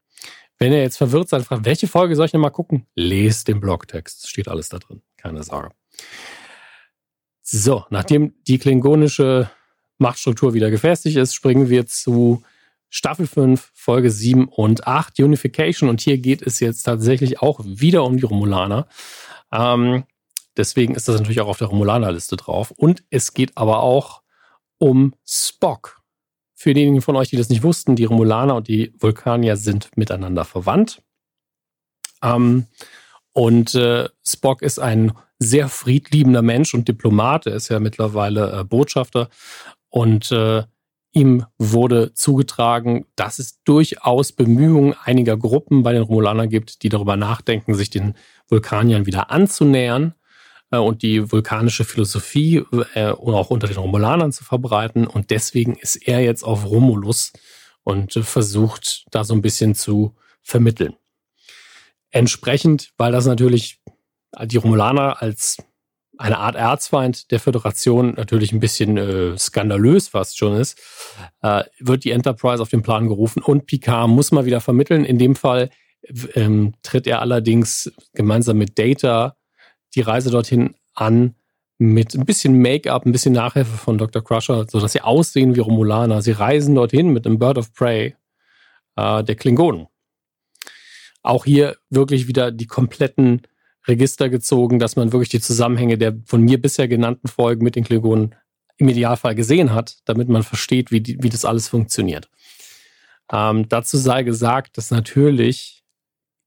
[0.58, 2.86] Wenn ihr jetzt verwirrt seid, fragt, welche Folge soll ich denn mal gucken?
[2.94, 4.28] Lest den Blogtext.
[4.28, 5.02] Steht alles da drin.
[5.16, 5.70] Keine Sorge.
[7.42, 9.50] So, nachdem die klingonische
[9.98, 12.42] Machtstruktur wieder gefestigt ist, springen wir zu
[12.94, 15.88] Staffel 5, Folge 7 und 8, Unification.
[15.88, 18.86] Und hier geht es jetzt tatsächlich auch wieder um die Romulaner.
[19.50, 20.04] Ähm,
[20.58, 22.70] deswegen ist das natürlich auch auf der Romulaner-Liste drauf.
[22.70, 24.20] Und es geht aber auch
[24.76, 26.02] um Spock.
[26.54, 30.44] Für diejenigen von euch, die das nicht wussten, die Romulaner und die Vulkanier sind miteinander
[30.44, 31.02] verwandt.
[32.22, 32.66] Ähm,
[33.32, 37.46] und äh, Spock ist ein sehr friedliebender Mensch und Diplomat.
[37.46, 39.30] Er ist ja mittlerweile äh, Botschafter.
[39.88, 40.64] Und äh,
[41.12, 47.16] ihm wurde zugetragen, dass es durchaus Bemühungen einiger Gruppen bei den Romulanern gibt, die darüber
[47.16, 48.14] nachdenken, sich den
[48.48, 50.14] Vulkaniern wieder anzunähern
[50.70, 55.06] äh, und die vulkanische Philosophie äh, auch unter den Romulanern zu verbreiten.
[55.06, 57.32] Und deswegen ist er jetzt auf Romulus
[57.84, 60.94] und äh, versucht da so ein bisschen zu vermitteln.
[62.10, 63.80] Entsprechend, weil das natürlich
[64.44, 65.58] die Romulaner als
[66.22, 70.78] eine Art Erzfeind der Föderation natürlich ein bisschen äh, skandalös fast schon ist,
[71.42, 75.04] äh, wird die Enterprise auf den Plan gerufen und Picard muss mal wieder vermitteln.
[75.04, 75.70] In dem Fall
[76.34, 79.36] ähm, tritt er allerdings gemeinsam mit Data
[79.96, 81.34] die Reise dorthin an
[81.78, 84.22] mit ein bisschen Make-up, ein bisschen Nachhilfe von Dr.
[84.22, 86.22] Crusher, sodass sie aussehen wie Romulaner.
[86.22, 88.14] Sie reisen dorthin mit einem Bird of Prey
[88.94, 89.88] äh, der Klingonen.
[91.22, 93.42] Auch hier wirklich wieder die kompletten
[93.86, 97.84] Register gezogen, dass man wirklich die Zusammenhänge der von mir bisher genannten Folgen mit den
[97.84, 98.34] Klingonen
[98.76, 102.28] im Idealfall gesehen hat, damit man versteht, wie, die, wie das alles funktioniert.
[103.30, 105.82] Ähm, dazu sei gesagt, dass natürlich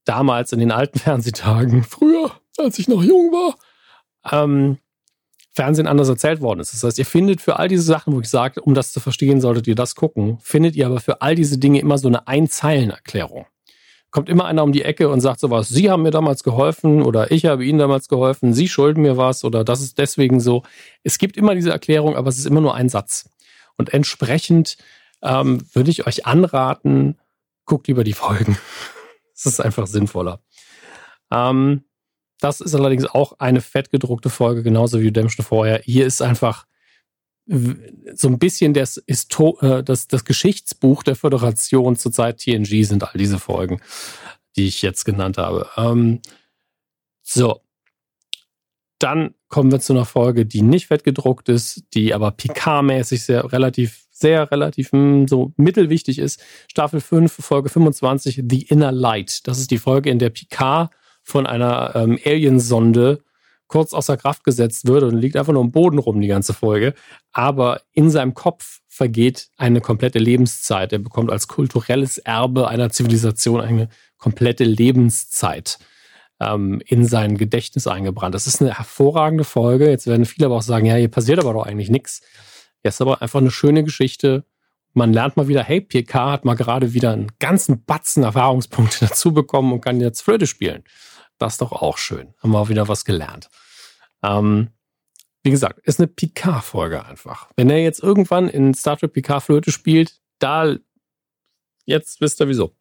[0.06, 3.56] damals in den alten Fernsehtagen, früher, als ich noch jung war,
[4.32, 4.78] ähm,
[5.52, 6.74] Fernsehen anders erzählt worden ist.
[6.74, 9.40] Das heißt, ihr findet für all diese Sachen, wo ich sage, um das zu verstehen,
[9.40, 13.46] solltet ihr das gucken, findet ihr aber für all diese Dinge immer so eine Einzeilenerklärung
[14.16, 17.32] kommt immer einer um die Ecke und sagt sowas, Sie haben mir damals geholfen oder
[17.32, 20.64] ich habe Ihnen damals geholfen, Sie schulden mir was oder das ist deswegen so.
[21.04, 23.30] Es gibt immer diese Erklärung, aber es ist immer nur ein Satz.
[23.76, 24.78] Und entsprechend
[25.22, 27.20] ähm, würde ich euch anraten,
[27.66, 28.58] guckt lieber die Folgen.
[29.38, 30.40] Es ist einfach sinnvoller.
[31.30, 31.84] Ähm,
[32.40, 35.82] das ist allerdings auch eine fettgedruckte Folge, genauso wie Redemption vorher.
[35.84, 36.68] Hier ist einfach
[37.48, 43.04] so ein bisschen das, Histo äh, das, das Geschichtsbuch der Föderation zur Zeit TNG sind
[43.04, 43.82] all diese Folgen,
[44.56, 45.70] die ich jetzt genannt habe.
[45.78, 46.22] Ähm,
[47.22, 47.62] so.
[48.98, 54.06] Dann kommen wir zu einer Folge, die nicht fettgedruckt ist, die aber Picard-mäßig sehr relativ,
[54.10, 56.42] sehr relativ hm, so mittelwichtig ist.
[56.70, 59.48] Staffel 5, Folge 25, The Inner Light.
[59.48, 63.25] Das ist die Folge, in der Picard von einer ähm, Aliensonde
[63.68, 66.94] kurz außer Kraft gesetzt wird und liegt einfach nur im Boden rum die ganze Folge.
[67.32, 70.94] Aber in seinem Kopf vergeht eine komplette Lebenszeit.
[70.94, 75.80] Er bekommt als kulturelles Erbe einer Zivilisation eine komplette Lebenszeit
[76.40, 78.36] ähm, in sein Gedächtnis eingebrannt.
[78.36, 79.90] Das ist eine hervorragende Folge.
[79.90, 82.22] Jetzt werden viele aber auch sagen, ja, hier passiert aber doch eigentlich nichts.
[82.84, 84.46] Ja, ist aber einfach eine schöne Geschichte.
[84.94, 89.34] Man lernt mal wieder, hey, PK hat mal gerade wieder einen ganzen Batzen Erfahrungspunkte dazu
[89.34, 90.84] bekommen und kann jetzt Flöte spielen.
[91.38, 92.34] Das ist doch auch schön.
[92.40, 93.50] Haben wir auch wieder was gelernt.
[94.24, 94.70] Ähm,
[95.44, 97.52] wie gesagt, ist eine Picard-Folge einfach.
[97.56, 100.76] Wenn er jetzt irgendwann in Star Trek Picard Flöte spielt, da,
[101.86, 102.76] jetzt wisst ihr wieso.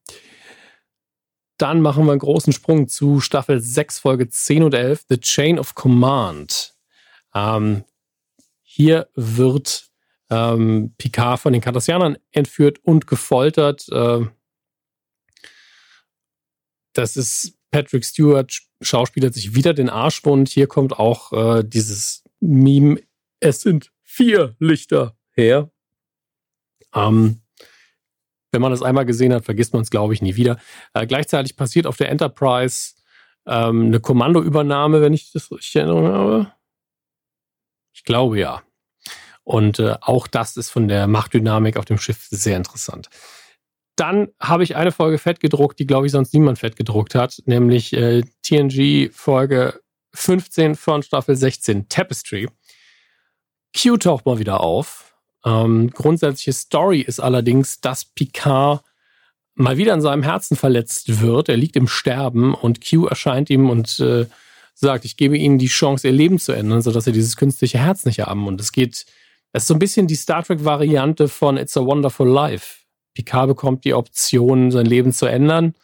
[1.58, 5.58] Dann machen wir einen großen Sprung zu Staffel 6, Folge 10 und 11, The Chain
[5.58, 6.74] of Command.
[7.34, 7.84] Ähm,
[8.62, 9.90] hier wird
[10.30, 13.88] ähm, Picard von den Cardassianern entführt und gefoltert.
[13.90, 14.26] Äh,
[16.94, 20.48] das ist Patrick Stewart schauspielert sich wieder den Arschwund.
[20.48, 23.00] Hier kommt auch äh, dieses Meme,
[23.40, 25.72] es sind vier Lichter her.
[26.94, 27.42] Ähm,
[28.52, 30.60] wenn man das einmal gesehen hat, vergisst man es, glaube ich, nie wieder.
[30.92, 32.92] Äh, gleichzeitig passiert auf der Enterprise
[33.44, 36.52] ähm, eine Kommandoübernahme, wenn ich das richtig erinnere habe.
[37.92, 38.62] Ich glaube ja.
[39.42, 43.10] Und äh, auch das ist von der Machtdynamik auf dem Schiff sehr interessant.
[43.96, 47.40] Dann habe ich eine Folge fett gedruckt, die, glaube ich, sonst niemand fett gedruckt hat,
[47.46, 49.80] nämlich äh, TNG Folge
[50.14, 52.48] 15 von Staffel 16, Tapestry.
[53.76, 55.14] Q taucht mal wieder auf.
[55.44, 58.82] Ähm, grundsätzliche Story ist allerdings, dass Picard
[59.54, 61.48] mal wieder in seinem Herzen verletzt wird.
[61.48, 64.26] Er liegt im Sterben und Q erscheint ihm und äh,
[64.74, 68.04] sagt, ich gebe ihnen die Chance, ihr Leben zu ändern, sodass sie dieses künstliche Herz
[68.04, 68.46] nicht haben.
[68.46, 69.06] Und es geht,
[69.52, 72.83] es ist so ein bisschen die Star Trek-Variante von It's a Wonderful Life.
[73.14, 75.74] Picard bekommt die Option, sein Leben zu ändern.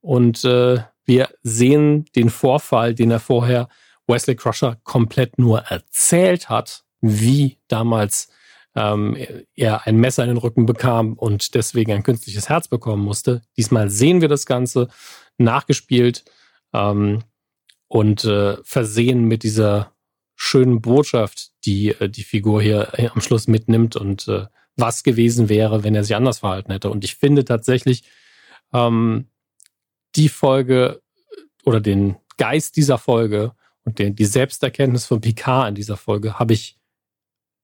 [0.00, 3.68] Und äh, wir sehen den Vorfall, den er vorher
[4.06, 8.28] Wesley Crusher komplett nur erzählt hat, wie damals
[8.74, 9.16] ähm,
[9.54, 13.42] er ein Messer in den Rücken bekam und deswegen ein künstliches Herz bekommen musste.
[13.56, 14.88] Diesmal sehen wir das Ganze
[15.38, 16.24] nachgespielt
[16.72, 17.22] ähm,
[17.88, 19.92] und äh, versehen mit dieser
[20.34, 24.46] schönen Botschaft, die äh, die Figur hier am Schluss mitnimmt und äh,
[24.76, 26.90] was gewesen wäre, wenn er sich anders verhalten hätte.
[26.90, 28.04] Und ich finde tatsächlich
[28.72, 29.28] ähm,
[30.16, 31.02] die Folge
[31.64, 33.52] oder den Geist dieser Folge
[33.84, 36.78] und den, die Selbsterkenntnis von Picard in dieser Folge habe ich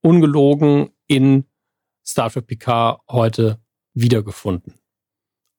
[0.02, 1.44] ungelogen in
[2.06, 3.60] Star Trek Picard heute
[3.94, 4.74] wiedergefunden.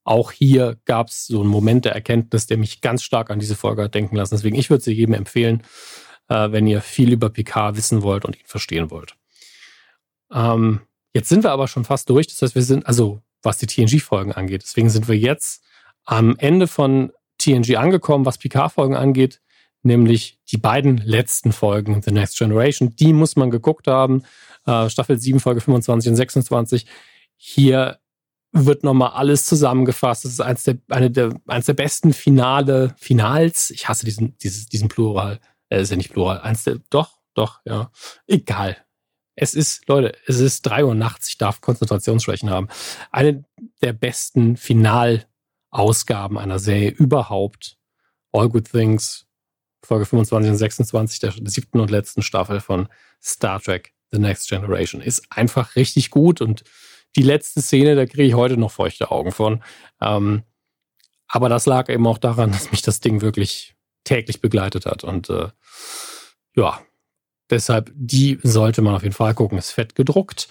[0.03, 3.55] Auch hier gab es so einen Moment der Erkenntnis, der mich ganz stark an diese
[3.55, 4.35] Folge hat denken lassen.
[4.35, 5.63] Deswegen, ich würde sie jedem empfehlen,
[6.27, 9.15] äh, wenn ihr viel über Picard wissen wollt und ihn verstehen wollt.
[10.31, 10.81] Ähm,
[11.13, 12.27] jetzt sind wir aber schon fast durch.
[12.27, 14.63] Das heißt, wir sind, also was die TNG-Folgen angeht.
[14.63, 15.63] Deswegen sind wir jetzt
[16.05, 19.41] am Ende von TNG angekommen, was Picard-Folgen angeht
[19.83, 22.95] nämlich die beiden letzten Folgen The Next Generation.
[22.95, 24.23] Die muss man geguckt haben.
[24.65, 26.85] Äh, Staffel 7, Folge 25 und 26.
[27.35, 27.99] Hier
[28.51, 30.25] wird nochmal alles zusammengefasst.
[30.25, 33.71] Das ist eins der, eine der, eins der besten Finale, Finals.
[33.71, 35.39] Ich hasse diesen, dieses, diesen Plural.
[35.69, 36.41] Äh, ist ja nicht Plural.
[36.41, 37.91] Eins der, doch, doch, ja.
[38.27, 38.77] Egal.
[39.41, 41.27] Es ist, Leute, es ist drei Uhr nachts.
[41.27, 42.67] Ich darf Konzentrationsschwächen haben.
[43.11, 43.43] Eine
[43.81, 47.79] der besten Finalausgaben einer Serie überhaupt.
[48.31, 49.25] All Good Things,
[49.83, 52.87] Folge 25 und 26 der siebten und letzten Staffel von
[53.19, 55.01] Star Trek The Next Generation.
[55.01, 56.63] Ist einfach richtig gut und
[57.15, 59.63] die letzte Szene, da kriege ich heute noch feuchte Augen von.
[59.99, 60.43] Ähm,
[61.27, 63.73] aber das lag eben auch daran, dass mich das Ding wirklich
[64.03, 65.03] täglich begleitet hat.
[65.03, 65.49] Und äh,
[66.55, 66.79] ja,
[67.51, 69.57] deshalb, die sollte man auf jeden Fall gucken.
[69.57, 70.47] Ist fett gedruckt.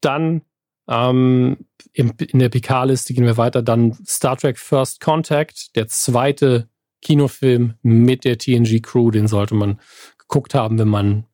[0.00, 0.42] Dann
[0.88, 3.62] ähm, in, in der PK-Liste gehen wir weiter.
[3.62, 6.68] Dann Star Trek First Contact, der zweite
[7.02, 9.80] Kinofilm mit der TNG-Crew, den sollte man
[10.18, 11.26] geguckt haben, wenn man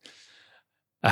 [1.03, 1.11] äh,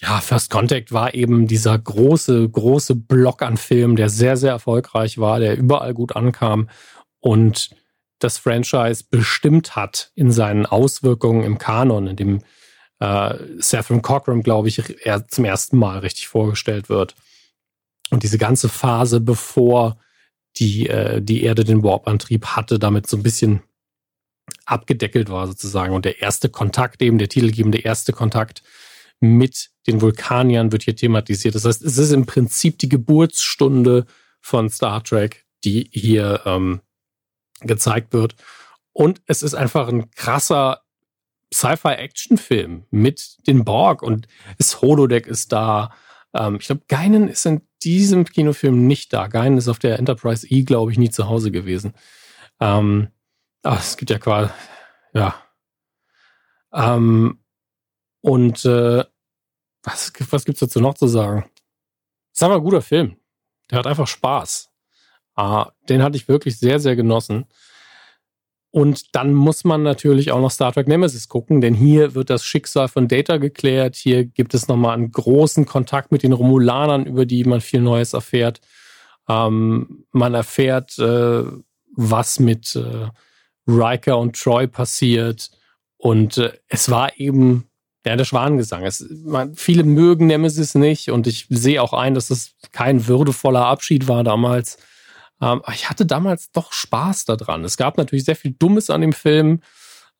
[0.00, 5.18] ja, First Contact war eben dieser große, große Block an Filmen, der sehr, sehr erfolgreich
[5.18, 6.68] war, der überall gut ankam
[7.20, 7.70] und
[8.18, 12.38] das Franchise bestimmt hat in seinen Auswirkungen im Kanon, in dem
[13.02, 17.16] äh, Saffron Cochran, glaube ich, er zum ersten Mal richtig vorgestellt wird.
[18.10, 19.98] Und diese ganze Phase, bevor
[20.58, 23.62] die, äh, die Erde den Warp-Antrieb hatte, damit so ein bisschen
[24.66, 25.94] abgedeckelt war sozusagen.
[25.94, 28.62] Und der erste Kontakt, eben der titelgebende erste Kontakt
[29.18, 31.56] mit den Vulkaniern wird hier thematisiert.
[31.56, 34.06] Das heißt, es ist im Prinzip die Geburtsstunde
[34.40, 36.82] von Star Trek, die hier ähm,
[37.62, 38.36] gezeigt wird.
[38.92, 40.81] Und es ist einfach ein krasser
[41.52, 44.26] Sci-Fi-Action-Film mit den Borg und
[44.58, 45.94] das Holodeck ist da.
[46.34, 49.26] Ähm, ich glaube, Geinen ist in diesem Kinofilm nicht da.
[49.26, 51.94] Geinen ist auf der Enterprise E, glaube ich, nie zu Hause gewesen.
[52.60, 53.08] Ähm,
[53.62, 54.50] Ach, es gibt ja quasi,
[55.14, 55.34] ja.
[56.72, 57.38] Ähm,
[58.20, 59.04] und äh,
[59.82, 61.50] was, was gibt's dazu noch zu sagen?
[62.32, 63.16] Es ist einfach ein guter Film.
[63.70, 64.70] Der hat einfach Spaß.
[65.34, 67.46] Ah, den hatte ich wirklich sehr, sehr genossen.
[68.72, 72.42] Und dann muss man natürlich auch noch Star Trek Nemesis gucken, denn hier wird das
[72.42, 73.96] Schicksal von Data geklärt.
[73.96, 78.14] Hier gibt es nochmal einen großen Kontakt mit den Romulanern, über die man viel Neues
[78.14, 78.62] erfährt.
[79.28, 81.44] Ähm, man erfährt, äh,
[81.94, 83.08] was mit äh,
[83.68, 85.50] Riker und Troy passiert.
[85.98, 87.68] Und äh, es war eben
[88.06, 88.84] ja, der Schwanengesang.
[88.84, 93.66] Es, man, viele mögen Nemesis nicht und ich sehe auch ein, dass es kein würdevoller
[93.66, 94.78] Abschied war damals.
[95.42, 97.64] Ähm, ich hatte damals doch Spaß daran.
[97.64, 99.60] Es gab natürlich sehr viel Dummes an dem Film.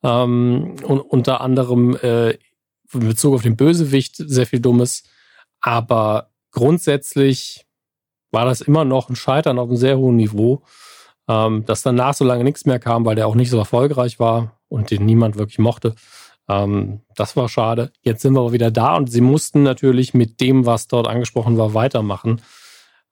[0.02, 2.32] Ähm, und unter anderem äh,
[2.92, 5.04] in Bezug auf den Bösewicht sehr viel Dummes.
[5.60, 7.64] Aber grundsätzlich
[8.32, 10.62] war das immer noch ein Scheitern auf einem sehr hohen Niveau.
[11.28, 14.58] Ähm, dass danach so lange nichts mehr kam, weil der auch nicht so erfolgreich war
[14.68, 15.94] und den niemand wirklich mochte.
[16.48, 17.92] Ähm, das war schade.
[18.00, 21.58] Jetzt sind wir aber wieder da und sie mussten natürlich mit dem, was dort angesprochen
[21.58, 22.42] war, weitermachen.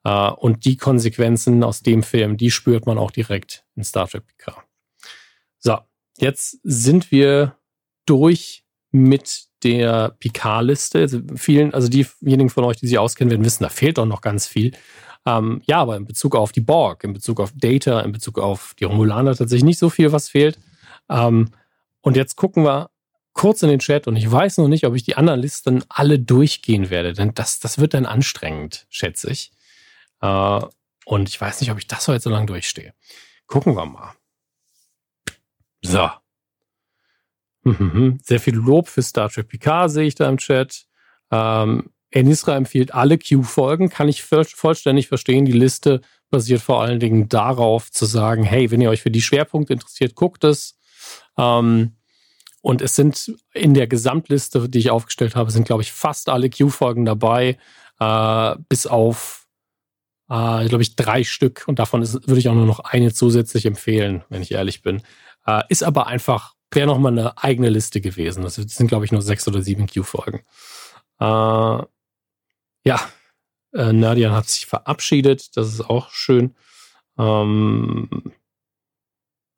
[0.05, 4.27] Äh, und die Konsequenzen aus dem Film, die spürt man auch direkt in Star Trek
[4.27, 4.63] PK.
[5.59, 5.79] So,
[6.19, 7.57] jetzt sind wir
[8.07, 11.01] durch mit der PK-Liste.
[11.01, 14.21] Also vielen, also diejenigen von euch, die sich auskennen, werden wissen, da fehlt doch noch
[14.21, 14.73] ganz viel.
[15.27, 18.75] Ähm, ja, aber in Bezug auf die Borg, in Bezug auf Data, in Bezug auf
[18.79, 20.59] die Romulaner tatsächlich nicht so viel, was fehlt.
[21.11, 21.51] Ähm,
[22.01, 22.91] und jetzt gucken wir
[23.35, 26.19] kurz in den Chat und ich weiß noch nicht, ob ich die anderen Listen alle
[26.19, 29.53] durchgehen werde, denn das, das wird dann anstrengend, schätze ich.
[30.21, 30.61] Äh,
[31.05, 32.95] und ich weiß nicht, ob ich das heute so lange durchstehe.
[33.47, 34.13] Gucken wir mal.
[35.83, 36.11] So.
[38.23, 40.87] Sehr viel Lob für Star Trek Picard sehe ich da im Chat.
[41.31, 45.45] Ähm, Enisra empfiehlt alle Q-Folgen, kann ich vollständig verstehen.
[45.45, 46.01] Die Liste
[46.31, 50.15] basiert vor allen Dingen darauf zu sagen, hey, wenn ihr euch für die Schwerpunkte interessiert,
[50.15, 50.79] guckt es.
[51.37, 51.97] Ähm,
[52.63, 56.51] und es sind in der Gesamtliste, die ich aufgestellt habe, sind, glaube ich, fast alle
[56.51, 57.59] Q-Folgen dabei,
[58.01, 59.40] äh, bis auf,
[60.31, 61.65] äh, glaube ich, drei Stück.
[61.67, 65.03] Und davon ist, würde ich auch nur noch eine zusätzlich empfehlen, wenn ich ehrlich bin.
[65.47, 68.43] Äh, ist aber einfach, wäre nochmal eine eigene Liste gewesen.
[68.45, 70.41] Das sind, glaube ich, nur sechs oder sieben Q-Folgen.
[71.19, 71.25] Äh,
[72.85, 73.01] ja,
[73.75, 75.57] äh, Nadian hat sich verabschiedet.
[75.57, 76.55] Das ist auch schön.
[77.19, 78.33] Ähm,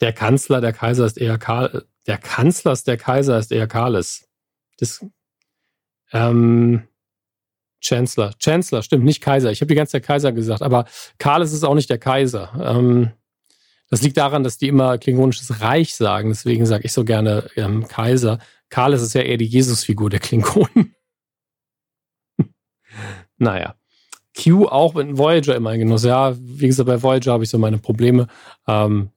[0.00, 1.86] der Kanzler, der Kaiser ist eher Karl.
[2.06, 4.28] Der Kanzler ist der Kaiser ist eher Karles.
[4.78, 5.04] Das,
[6.12, 6.88] ähm,
[7.82, 8.32] Chancellor.
[8.38, 9.50] Chancellor, stimmt, nicht Kaiser.
[9.50, 10.86] Ich habe die ganze Zeit Kaiser gesagt, aber
[11.18, 12.52] Karles ist auch nicht der Kaiser.
[12.62, 13.10] Ähm,
[13.90, 16.30] das liegt daran, dass die immer klingonisches Reich sagen.
[16.30, 18.38] Deswegen sage ich so gerne ähm, Kaiser.
[18.70, 20.94] Karles ist ja eher die Jesusfigur der Klingonen.
[23.36, 23.74] naja.
[24.34, 26.04] Q auch mit Voyager immer ein Genuss.
[26.04, 28.28] Ja, wie gesagt, bei Voyager habe ich so meine Probleme.
[28.66, 29.10] Ähm,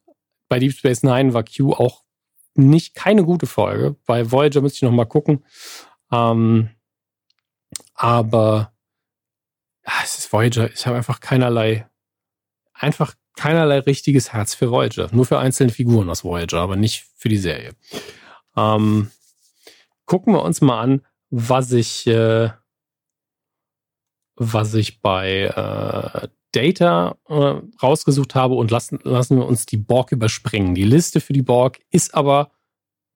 [0.49, 2.03] bei Deep Space Nine war Q auch
[2.55, 3.95] nicht keine gute Folge.
[4.05, 5.45] Bei Voyager müsste ich noch mal gucken.
[6.11, 6.69] Ähm,
[7.95, 8.73] aber
[9.85, 10.71] ja, es ist Voyager.
[10.71, 11.87] Ich habe einfach keinerlei,
[12.73, 15.09] einfach keinerlei richtiges Herz für Voyager.
[15.11, 17.73] Nur für einzelne Figuren aus Voyager, aber nicht für die Serie.
[18.55, 19.11] Ähm,
[20.05, 22.49] gucken wir uns mal an, was ich äh,
[24.35, 30.11] was ich bei äh, Data äh, rausgesucht habe und lassen, lassen wir uns die Borg
[30.11, 30.75] überspringen.
[30.75, 32.51] Die Liste für die Borg ist aber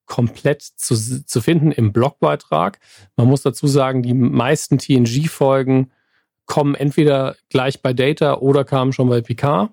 [0.10, 2.80] komplett zu, zu finden im Blogbeitrag.
[3.16, 5.92] Man muss dazu sagen, die meisten TNG-Folgen
[6.46, 9.72] kommen entweder gleich bei Data oder kamen schon bei Picard.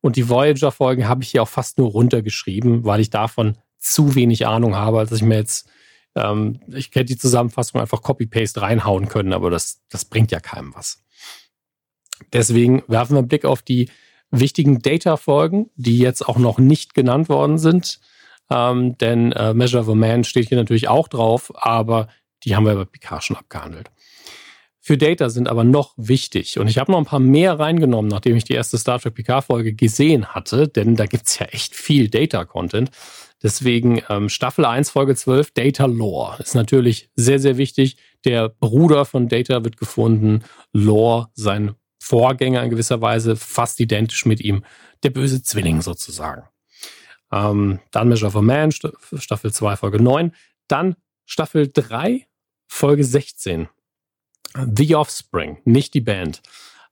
[0.00, 4.46] Und die Voyager-Folgen habe ich hier auch fast nur runtergeschrieben, weil ich davon zu wenig
[4.46, 5.68] Ahnung habe, als ich mir jetzt
[6.18, 10.74] ähm, ich hätte die Zusammenfassung einfach Copy-Paste reinhauen können, aber das, das bringt ja keinem
[10.74, 11.02] was.
[12.32, 13.90] Deswegen werfen wir einen Blick auf die
[14.30, 18.00] wichtigen Data-Folgen, die jetzt auch noch nicht genannt worden sind.
[18.50, 22.08] Ähm, denn äh, Measure of a Man steht hier natürlich auch drauf, aber
[22.44, 23.90] die haben wir bei Picard schon abgehandelt.
[24.80, 28.36] Für Data sind aber noch wichtig, und ich habe noch ein paar mehr reingenommen, nachdem
[28.36, 32.90] ich die erste Star Trek Picard-Folge gesehen hatte, denn da gibt's ja echt viel Data-Content.
[33.42, 37.98] Deswegen ähm, Staffel 1, Folge 12, Data Lore ist natürlich sehr, sehr wichtig.
[38.24, 40.42] Der Bruder von Data wird gefunden.
[40.72, 44.64] Lore, sein Vorgänger in gewisser Weise, fast identisch mit ihm.
[45.02, 46.44] Der böse Zwilling sozusagen.
[47.32, 50.34] Ähm, dann Measure of a Man, Staffel 2, Folge 9.
[50.66, 52.26] Dann Staffel 3,
[52.66, 53.68] Folge 16.
[54.54, 56.42] The Offspring, nicht die Band.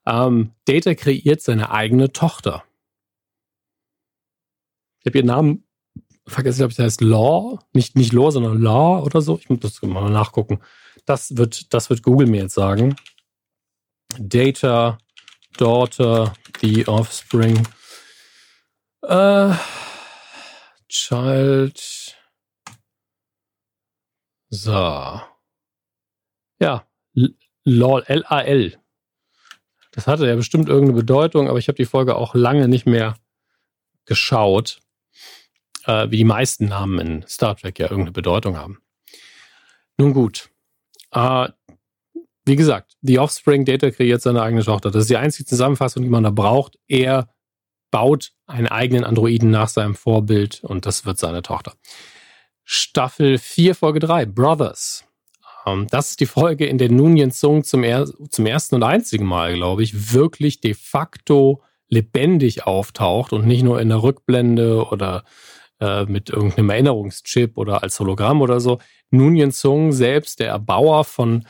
[0.05, 2.65] Ähm, Data kreiert seine eigene Tochter.
[5.01, 5.65] Ich habe ihren Namen
[6.27, 9.39] vergessen, ob das heißt Law, nicht, nicht Law, sondern Law oder so.
[9.39, 10.61] Ich muss das mal nachgucken.
[11.07, 12.97] Das wird, das wird Google mir jetzt sagen.
[14.19, 14.99] Data,
[15.57, 17.67] Daughter, The Offspring,
[19.03, 19.53] äh,
[20.99, 22.17] Child,
[24.49, 25.21] so.
[26.59, 26.87] Ja,
[27.65, 28.79] LOL, L-A-L.
[29.93, 33.19] Das hatte ja bestimmt irgendeine Bedeutung, aber ich habe die Folge auch lange nicht mehr
[34.07, 34.81] geschaut
[35.85, 38.81] äh, wie die meisten Namen in Star Trek ja irgendeine Bedeutung haben.
[39.99, 40.49] Nun gut.
[41.13, 41.49] Äh,
[42.47, 44.91] wie gesagt, The Offspring Data kreiert seine eigene Tochter.
[44.91, 46.79] Das ist die einzige Zusammenfassung, die man da braucht.
[46.89, 47.29] Er
[47.91, 51.75] baut einen eigenen Androiden nach seinem Vorbild und das wird seine Tochter.
[52.65, 55.05] Staffel 4, Folge 3, Brothers.
[55.67, 59.27] Ähm, das ist die Folge, in der Nunien Sung zum, er zum ersten und einzigen
[59.27, 65.25] Mal, glaube ich, wirklich de facto lebendig auftaucht und nicht nur in der Rückblende oder
[65.81, 68.79] äh, mit irgendeinem Erinnerungschip oder als Hologramm oder so.
[69.11, 71.47] Nunien Sung selbst, der Erbauer von,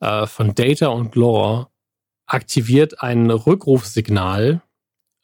[0.00, 1.68] äh, von Data und Lore,
[2.26, 4.62] aktiviert ein Rückrufsignal,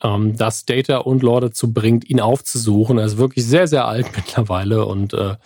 [0.02, 2.98] ähm, das Data und Lore dazu bringt, ihn aufzusuchen.
[2.98, 5.36] Er ist wirklich sehr, sehr alt mittlerweile und äh,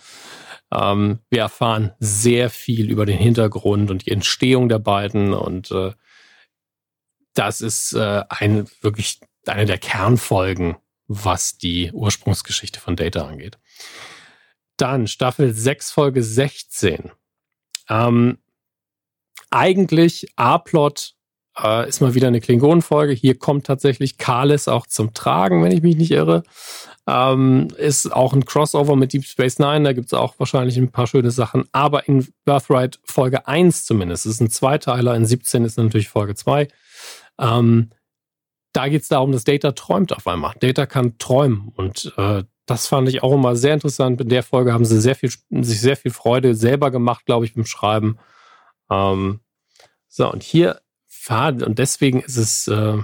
[0.71, 5.91] ähm, wir erfahren sehr viel über den Hintergrund und die Entstehung der beiden und äh,
[7.35, 10.77] das ist äh, ein wirklich eine der Kernfolgen
[11.07, 13.57] was die Ursprungsgeschichte von Data angeht.
[14.77, 17.11] Dann Staffel 6, Folge 16.
[17.89, 18.39] Ähm,
[19.49, 21.15] eigentlich A-Plot
[21.61, 23.13] äh, ist mal wieder eine Klingonenfolge.
[23.13, 26.43] Hier kommt tatsächlich Kalis auch zum Tragen, wenn ich mich nicht irre.
[27.05, 30.91] Ähm, ist auch ein Crossover mit Deep Space Nine, da gibt es auch wahrscheinlich ein
[30.91, 31.65] paar schöne Sachen.
[31.73, 36.35] Aber in Birthright Folge 1 zumindest, das ist ein Zweiteiler, in 17 ist natürlich Folge
[36.35, 36.69] 2.
[37.39, 37.89] Ähm,
[38.71, 40.53] da geht es darum, dass Data träumt auf einmal.
[40.59, 44.21] Data kann träumen und äh, das fand ich auch immer sehr interessant.
[44.21, 47.53] In der Folge haben sie sehr viel, sich sehr viel Freude selber gemacht, glaube ich,
[47.53, 48.17] beim Schreiben.
[48.89, 49.41] Ähm,
[50.07, 50.79] so, und hier
[51.63, 52.97] und deswegen ist es äh,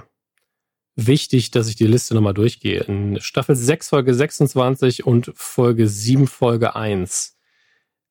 [0.95, 2.81] wichtig, dass ich die Liste nochmal durchgehe.
[2.81, 7.37] In Staffel 6, Folge 26 und Folge 7, Folge 1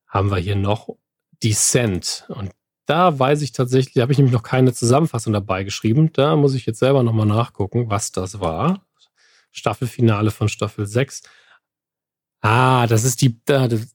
[0.07, 0.89] haben wir hier noch
[1.43, 2.27] Descent.
[2.29, 2.53] Und
[2.87, 6.13] da weiß ich tatsächlich, da habe ich nämlich noch keine Zusammenfassung dabei geschrieben.
[6.13, 8.87] Da muss ich jetzt selber nochmal nachgucken, was das war.
[9.53, 11.23] Staffelfinale von Staffel 6.
[12.41, 13.95] Ah, das ist die, das,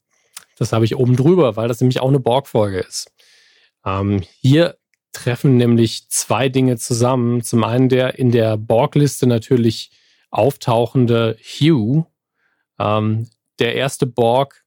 [0.58, 3.12] das habe ich oben drüber, weil das nämlich auch eine Borg-Folge ist.
[3.86, 4.78] Ähm, hier
[5.14, 7.42] treffen nämlich zwei Dinge zusammen.
[7.42, 9.92] Zum einen der in der Borg-Liste natürlich
[10.32, 12.06] auftauchende Hugh,
[12.80, 14.66] ähm, der erste Borg,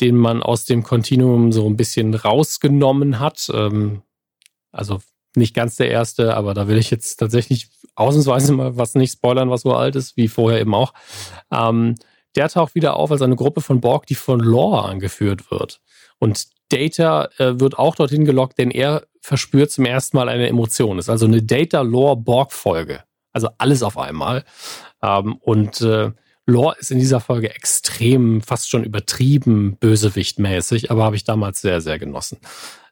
[0.00, 3.50] den man aus dem Kontinuum so ein bisschen rausgenommen hat.
[3.52, 4.02] Ähm,
[4.70, 5.00] also
[5.36, 9.50] nicht ganz der erste, aber da will ich jetzt tatsächlich ausnahmsweise mal was nicht spoilern,
[9.50, 10.92] was so alt ist, wie vorher eben auch.
[11.50, 11.94] Ähm,
[12.36, 15.80] der taucht wieder auf als eine Gruppe von Borg, die von Lore angeführt wird.
[16.18, 20.96] Und Data äh, wird auch dorthin gelockt, denn er verspürt zum ersten Mal eine Emotion.
[20.96, 23.04] Das ist also eine Data-Lore-Borg-Folge.
[23.32, 24.44] Also alles auf einmal.
[25.02, 26.10] Ähm, und äh,
[26.46, 31.80] Lore ist in dieser Folge extrem, fast schon übertrieben bösewichtmäßig, aber habe ich damals sehr,
[31.80, 32.38] sehr genossen.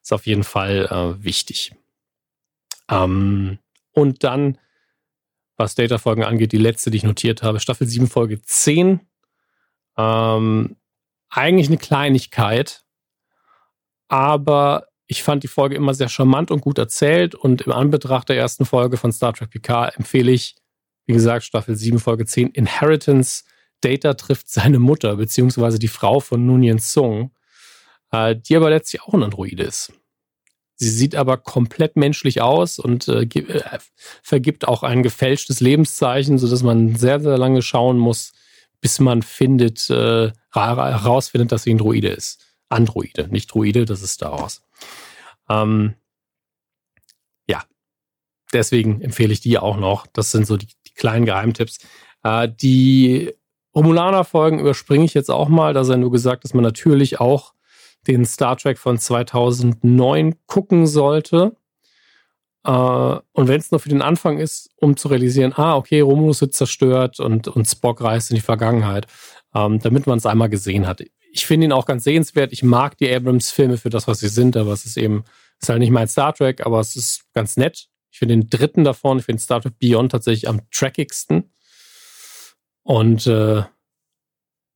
[0.03, 1.75] Ist auf jeden Fall äh, wichtig.
[2.89, 3.59] Ähm,
[3.93, 4.59] und dann,
[5.57, 9.01] was Data-Folgen angeht, die letzte, die ich notiert habe, Staffel 7, Folge 10.
[9.97, 10.77] Ähm,
[11.31, 12.85] eigentlich eine Kleinigkeit,
[14.07, 18.37] aber ich fand die Folge immer sehr charmant und gut erzählt und im Anbetracht der
[18.37, 20.55] ersten Folge von Star Trek Picard empfehle ich,
[21.07, 23.45] wie gesagt, Staffel 7, Folge 10, Inheritance.
[23.81, 27.33] Data trifft seine Mutter, beziehungsweise die Frau von Nunien Sung,
[28.13, 29.93] äh, die aber letztlich auch ein Android ist.
[30.75, 33.79] Sie sieht aber komplett menschlich aus und äh, äh,
[34.23, 38.33] vergibt auch ein gefälschtes Lebenszeichen, sodass man sehr, sehr lange schauen muss,
[38.83, 42.48] bis man findet, äh, herausfindet, dass sie ein Droide ist.
[42.69, 44.63] Androide, nicht Droide, das ist Star Wars.
[45.49, 45.95] Ähm,
[47.49, 47.65] ja,
[48.53, 50.07] deswegen empfehle ich die auch noch.
[50.07, 51.79] Das sind so die, die kleinen Geheimtipps.
[52.23, 53.33] Äh, die
[53.75, 55.73] Romulaner-Folgen überspringe ich jetzt auch mal.
[55.73, 57.55] Da sei nur gesagt, dass man natürlich auch
[58.07, 61.57] den Star Trek von 2009 gucken sollte.
[62.65, 66.41] Äh, und wenn es nur für den Anfang ist, um zu realisieren, ah, okay, Romulus
[66.41, 69.07] wird zerstört und, und Spock reist in die Vergangenheit,
[69.55, 71.03] ähm, damit man es einmal gesehen hat
[71.39, 72.53] ich finde ihn auch ganz sehenswert.
[72.53, 75.25] Ich mag die Abrams-Filme für das, was sie sind, aber es ist eben,
[75.59, 77.89] es ist halt nicht mein Star Trek, aber es ist ganz nett.
[78.11, 81.53] Ich finde den dritten davon, ich finde Star Trek Beyond tatsächlich am trackigsten.
[82.83, 83.63] Und äh,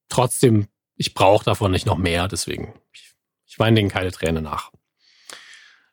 [0.08, 3.12] trotzdem, ich brauche davon nicht noch mehr, deswegen, ich,
[3.46, 4.70] ich weine denen keine Träne nach.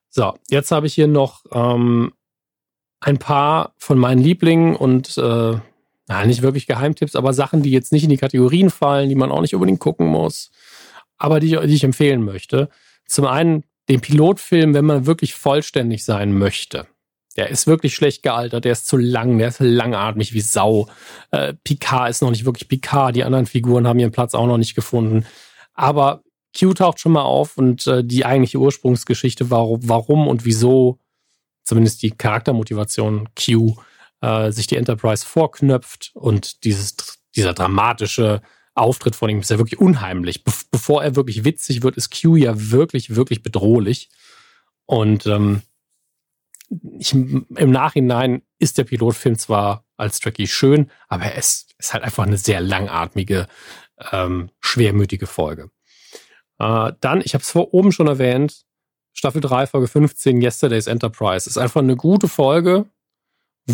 [0.10, 2.14] So, jetzt habe ich hier noch ähm,
[3.00, 5.60] ein paar von meinen Lieblingen und äh,
[6.10, 9.32] na, nicht wirklich Geheimtipps, aber Sachen, die jetzt nicht in die Kategorien fallen, die man
[9.32, 10.50] auch nicht unbedingt gucken muss,
[11.20, 12.70] aber die, die ich empfehlen möchte.
[13.06, 16.88] Zum einen den Pilotfilm, wenn man wirklich vollständig sein möchte.
[17.38, 20.88] Der ist wirklich schlecht gealtert, der ist zu lang, der ist langatmig wie Sau.
[21.30, 24.58] Äh, Picard ist noch nicht wirklich Picard, die anderen Figuren haben ihren Platz auch noch
[24.58, 25.26] nicht gefunden.
[25.74, 26.24] Aber
[26.58, 30.98] Q taucht schon mal auf und äh, die eigentliche Ursprungsgeschichte, warum, warum und wieso,
[31.64, 33.76] zumindest die Charaktermotivation Q,
[34.22, 36.96] äh, sich die Enterprise vorknöpft und dieses,
[37.36, 38.42] dieser dramatische
[38.76, 40.44] Auftritt von ihm ist ja wirklich unheimlich.
[40.44, 44.10] Be bevor er wirklich witzig wird, ist Q ja wirklich, wirklich bedrohlich.
[44.86, 45.62] Und ähm,
[46.98, 52.04] ich, im Nachhinein ist der Pilotfilm zwar als Trekkie schön, aber er ist, ist halt
[52.04, 53.48] einfach eine sehr langatmige,
[54.12, 55.72] ähm, schwermütige Folge.
[56.60, 58.66] Äh, dann, ich habe es vor oben schon erwähnt,
[59.14, 61.50] Staffel 3, Folge 15, Yesterday's Enterprise.
[61.50, 62.86] Ist einfach eine gute Folge,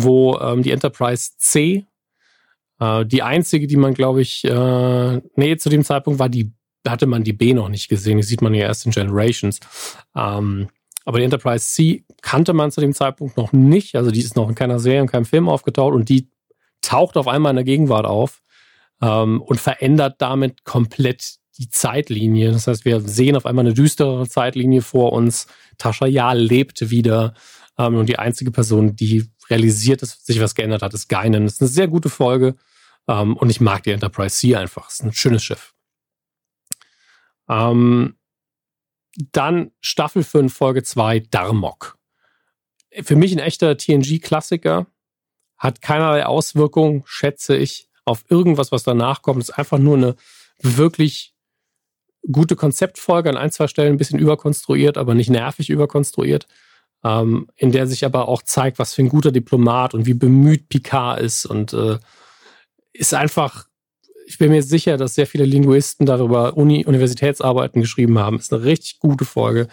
[0.02, 1.86] wo ähm, die Enterprise C,
[2.80, 6.52] äh, die einzige, die man, glaube ich, äh, nee, zu dem Zeitpunkt war die,
[6.86, 9.60] hatte man die B noch nicht gesehen, die sieht man ja erst in Generations.
[10.14, 10.68] Ähm,
[11.04, 14.48] aber die Enterprise C kannte man zu dem Zeitpunkt noch nicht, also die ist noch
[14.48, 16.28] in keiner Serie, in keinem Film aufgetaucht und die
[16.82, 18.42] taucht auf einmal in der Gegenwart auf
[19.00, 22.52] ähm, und verändert damit komplett die Zeitlinie.
[22.52, 25.46] Das heißt, wir sehen auf einmal eine düsterere Zeitlinie vor uns.
[25.78, 27.34] Tascha Jahl lebt wieder.
[27.78, 31.44] Ähm, und die einzige Person, die realisiert, dass sich was geändert hat, ist Geinen.
[31.44, 32.56] Das ist eine sehr gute Folge
[33.08, 34.88] ähm, und ich mag die Enterprise C einfach.
[34.88, 35.74] Es ist ein schönes Schiff.
[37.48, 38.16] Ähm,
[39.32, 41.98] dann Staffel 5, Folge 2, Darmok.
[43.02, 44.86] für mich ein echter TNG-Klassiker.
[45.56, 49.40] Hat keinerlei Auswirkung, schätze ich, auf irgendwas, was danach kommt.
[49.40, 50.16] Ist einfach nur eine
[50.60, 51.34] wirklich
[52.30, 56.46] gute Konzeptfolge an ein, zwei Stellen ein bisschen überkonstruiert, aber nicht nervig überkonstruiert.
[57.04, 60.68] Ähm, in der sich aber auch zeigt, was für ein guter Diplomat und wie bemüht
[60.68, 61.98] Picard ist und äh,
[62.92, 63.66] ist einfach,
[64.26, 68.38] ich bin mir sicher, dass sehr viele Linguisten darüber Uni Universitätsarbeiten geschrieben haben.
[68.38, 69.68] Ist eine richtig gute Folge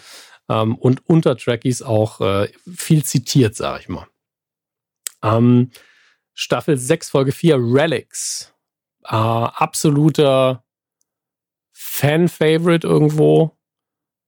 [0.49, 4.07] ähm, und unter Trekkies auch äh, viel zitiert, sage ich mal.
[5.23, 5.71] Ähm,
[6.33, 8.53] Staffel 6, Folge 4, Relics.
[9.05, 10.63] Äh, absoluter
[11.71, 13.57] Fan-Favorite irgendwo.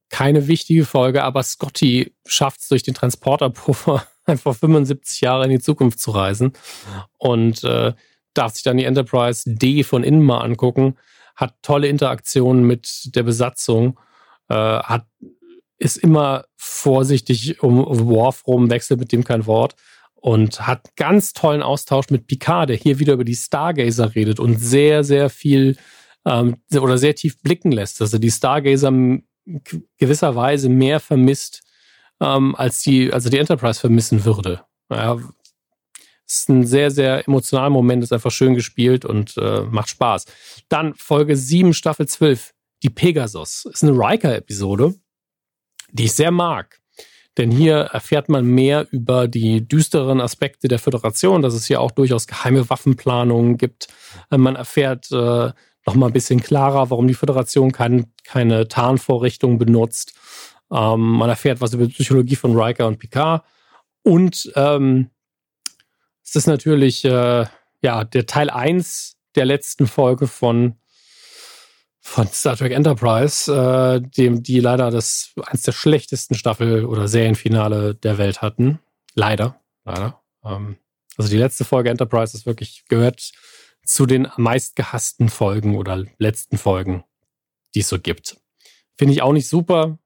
[0.10, 5.60] Keine wichtige Folge, aber Scotty schafft es durch den Transporterpuffer einfach 75 Jahre in die
[5.60, 6.54] Zukunft zu reisen.
[7.18, 7.94] Und äh,
[8.34, 10.98] darf sich dann die Enterprise D von innen mal angucken,
[11.36, 14.00] hat tolle Interaktionen mit der Besatzung,
[14.50, 15.06] äh, hat
[15.78, 19.76] ist immer vorsichtig um Worf rum, wechselt mit dem kein Wort.
[20.16, 24.58] Und hat ganz tollen Austausch mit Picard, der hier wieder über die Stargazer redet und
[24.60, 25.78] sehr, sehr viel
[26.26, 28.92] ähm, oder sehr tief blicken lässt, dass er die Stargazer
[29.98, 31.64] gewisserweise mehr vermisst,
[32.22, 34.62] ähm, als die, also die Enterprise vermissen würde.
[34.90, 35.18] Ja,
[36.28, 40.26] es ist ein sehr, sehr emotionaler Moment, ist einfach schön gespielt und äh, macht Spaß.
[40.70, 43.66] Dann Folge 7, Staffel 12, die Pegasus.
[43.66, 44.96] Ist eine Riker-Episode
[45.96, 46.80] die ich sehr mag.
[47.38, 51.92] Denn hier erfährt man mehr über die düsteren Aspekte der Föderation, dass es hier auch
[51.92, 53.88] durchaus geheime Waffenplanungen gibt.
[54.32, 55.52] Äh, man erfährt äh,
[55.86, 60.14] noch mal ein bisschen klarer, warum die Föderation kein, keine Tarnvorrichtung benutzt.
[60.72, 63.44] Ähm, man erfährt was über die Psychologie von Riker und Picard.
[64.04, 65.10] Und ähm,
[66.24, 67.46] es ist natürlich äh,
[67.82, 70.76] ja der Teil 1 der letzten Folge von
[72.08, 77.96] von Star Trek Enterprise, äh, dem, die leider das eins der schlechtesten Staffel- oder Serienfinale
[77.96, 78.78] der Welt hatten.
[79.16, 80.22] Leider, leider.
[80.44, 80.78] Ähm,
[81.18, 83.32] also die letzte Folge Enterprise ist wirklich gehört
[83.86, 87.04] zu den meistgehassten Folgen oder letzten Folgen,
[87.74, 88.38] die es so gibt.
[88.98, 89.98] Finde ich auch nicht super.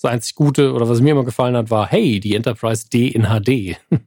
[0.00, 3.24] Das einzig Gute oder was mir immer gefallen hat, war, hey, die Enterprise D in
[3.24, 3.76] HD.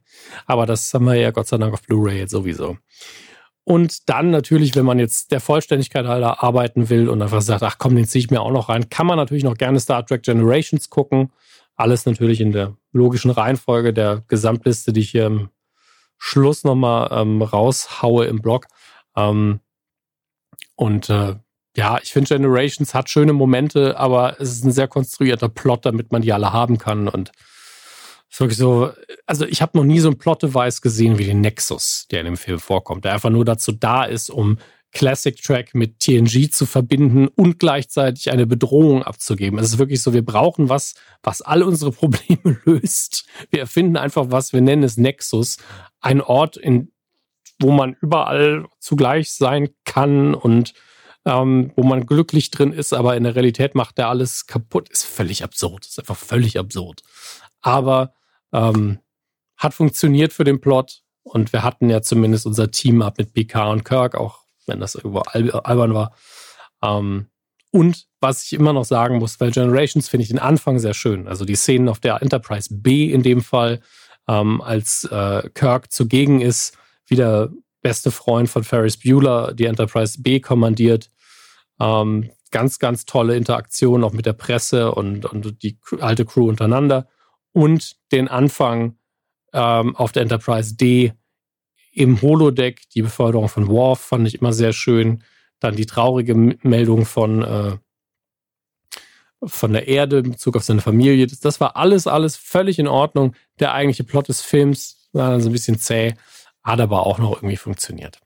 [0.46, 2.78] Aber das haben wir ja Gott sei Dank auf Blu-ray jetzt sowieso.
[3.64, 7.76] Und dann natürlich, wenn man jetzt der Vollständigkeit halber arbeiten will und einfach sagt, ach
[7.78, 10.22] komm, den ziehe ich mir auch noch rein, kann man natürlich noch gerne Star Trek
[10.22, 11.30] Generations gucken.
[11.76, 15.50] Alles natürlich in der logischen Reihenfolge der Gesamtliste, die ich hier im
[16.18, 18.66] Schluss nochmal ähm, raushaue im Blog.
[19.16, 19.60] Ähm,
[20.76, 21.36] und äh,
[21.76, 26.12] ja, ich finde Generations hat schöne Momente, aber es ist ein sehr konstruierter Plot, damit
[26.12, 27.08] man die alle haben kann.
[27.08, 27.32] Und
[28.30, 28.90] ist wirklich so,
[29.26, 32.36] also ich habe noch nie so einen Plot-Device gesehen wie den Nexus, der in dem
[32.36, 34.58] Film vorkommt, der einfach nur dazu da ist, um
[34.92, 39.58] Classic Track mit TNG zu verbinden und gleichzeitig eine Bedrohung abzugeben.
[39.58, 43.24] Es ist wirklich so, wir brauchen was, was all unsere Probleme löst.
[43.50, 45.56] Wir erfinden einfach was, wir nennen es Nexus.
[46.00, 46.92] Ein Ort, in,
[47.62, 50.74] wo man überall zugleich sein kann und
[51.24, 54.88] ähm, wo man glücklich drin ist, aber in der Realität macht der alles kaputt.
[54.88, 55.86] Ist völlig absurd.
[55.86, 57.02] Ist einfach völlig absurd.
[57.60, 58.12] Aber
[58.52, 58.98] ähm,
[59.56, 63.70] hat funktioniert für den Plot und wir hatten ja zumindest unser Team ab mit PK
[63.70, 66.16] und Kirk, auch wenn das irgendwo albern war.
[66.82, 67.28] Ähm,
[67.70, 71.26] und was ich immer noch sagen muss, weil Generations finde ich den Anfang sehr schön.
[71.28, 73.80] Also die Szenen auf der Enterprise B in dem Fall,
[74.28, 76.76] ähm, als äh, Kirk zugegen ist,
[77.12, 77.50] wie der
[77.82, 81.10] beste Freund von Ferris Bueller die Enterprise B kommandiert.
[81.78, 87.06] Ähm, ganz, ganz tolle Interaktion auch mit der Presse und, und die alte Crew untereinander
[87.52, 88.96] und den Anfang
[89.52, 91.12] ähm, auf der Enterprise D
[91.92, 95.22] im Holodeck, die Beförderung von Worf fand ich immer sehr schön.
[95.60, 97.76] Dann die traurige Meldung von, äh,
[99.44, 101.26] von der Erde in Bezug auf seine Familie.
[101.26, 103.34] Das, das, war alles, alles völlig in Ordnung.
[103.60, 106.14] Der eigentliche Plot des Films war dann so ein bisschen zäh,
[106.62, 108.20] hat aber auch noch irgendwie funktioniert.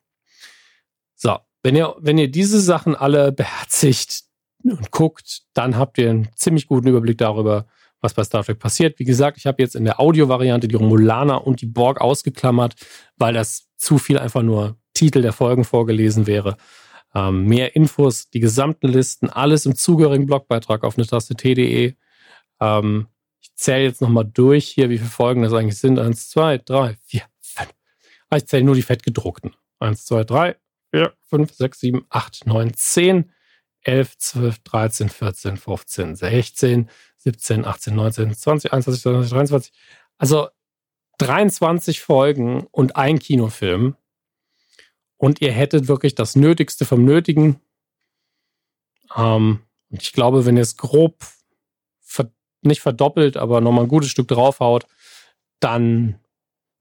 [1.14, 4.24] So, wenn ihr, wenn ihr diese Sachen alle beherzigt
[4.62, 7.66] und guckt, dann habt ihr einen ziemlich guten Überblick darüber,
[8.00, 8.98] was bei Star Trek passiert.
[8.98, 12.74] Wie gesagt, ich habe jetzt in der Audiovariante die Romulaner und die Borg ausgeklammert,
[13.16, 16.56] weil das zu viel einfach nur Titel der Folgen vorgelesen wäre.
[17.14, 21.94] Ähm, mehr Infos, die gesamten Listen, alles im zugehörigen Blogbeitrag auf netaste.de.
[22.60, 23.06] Ähm,
[23.40, 25.98] ich zähle jetzt nochmal durch hier, wie viele Folgen das eigentlich sind.
[25.98, 27.22] Eins, zwei, drei, vier,
[28.26, 28.32] fünf.
[28.32, 29.54] Ah, ich zähle nur die fettgedruckten.
[29.78, 30.56] Eins, zwei, drei,
[30.90, 33.32] vier, fünf, sechs, sieben, acht, neun, zehn,
[33.82, 39.72] elf, zwölf, dreizehn, vierzehn, fünfzehn, sechzehn, 17, 18, 19, 20, 21, 22, 23.
[40.18, 40.48] Also
[41.18, 43.96] 23 Folgen und ein Kinofilm.
[45.16, 47.60] Und ihr hättet wirklich das Nötigste vom Nötigen.
[49.16, 51.24] Ähm, ich glaube, wenn ihr es grob
[52.00, 52.30] ver
[52.62, 54.86] nicht verdoppelt, aber nochmal ein gutes Stück draufhaut,
[55.60, 56.20] dann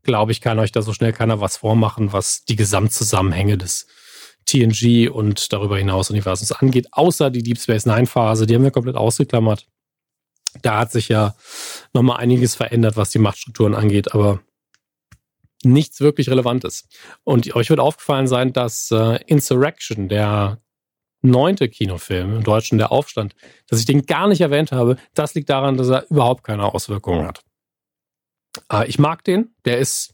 [0.06, 3.88] glaube ich, kann euch da so schnell keiner was vormachen, was die Gesamtzusammenhänge des
[4.46, 8.72] TNG und darüber hinaus Universums angeht, außer die Deep Space Nine Phase, die haben wir
[8.72, 9.68] komplett ausgeklammert.
[10.62, 11.36] Da hat sich ja
[11.94, 14.40] nochmal einiges verändert, was die Machtstrukturen angeht, aber
[15.64, 16.88] nichts wirklich Relevantes.
[17.24, 20.60] Und euch wird aufgefallen sein, dass äh, Insurrection, der
[21.22, 23.36] neunte Kinofilm im Deutschen, der Aufstand,
[23.68, 27.28] dass ich den gar nicht erwähnt habe, das liegt daran, dass er überhaupt keine Auswirkungen
[27.28, 27.42] hat.
[28.72, 30.14] Äh, ich mag den, der ist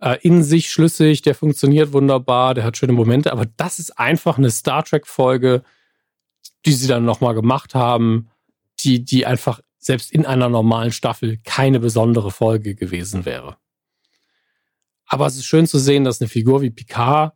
[0.00, 4.38] äh, in sich schlüssig, der funktioniert wunderbar, der hat schöne Momente, aber das ist einfach
[4.38, 5.62] eine Star Trek-Folge,
[6.64, 8.30] die sie dann nochmal gemacht haben,
[8.80, 13.56] die, die einfach selbst in einer normalen Staffel keine besondere Folge gewesen wäre.
[15.06, 17.34] Aber es ist schön zu sehen, dass eine Figur wie Picard,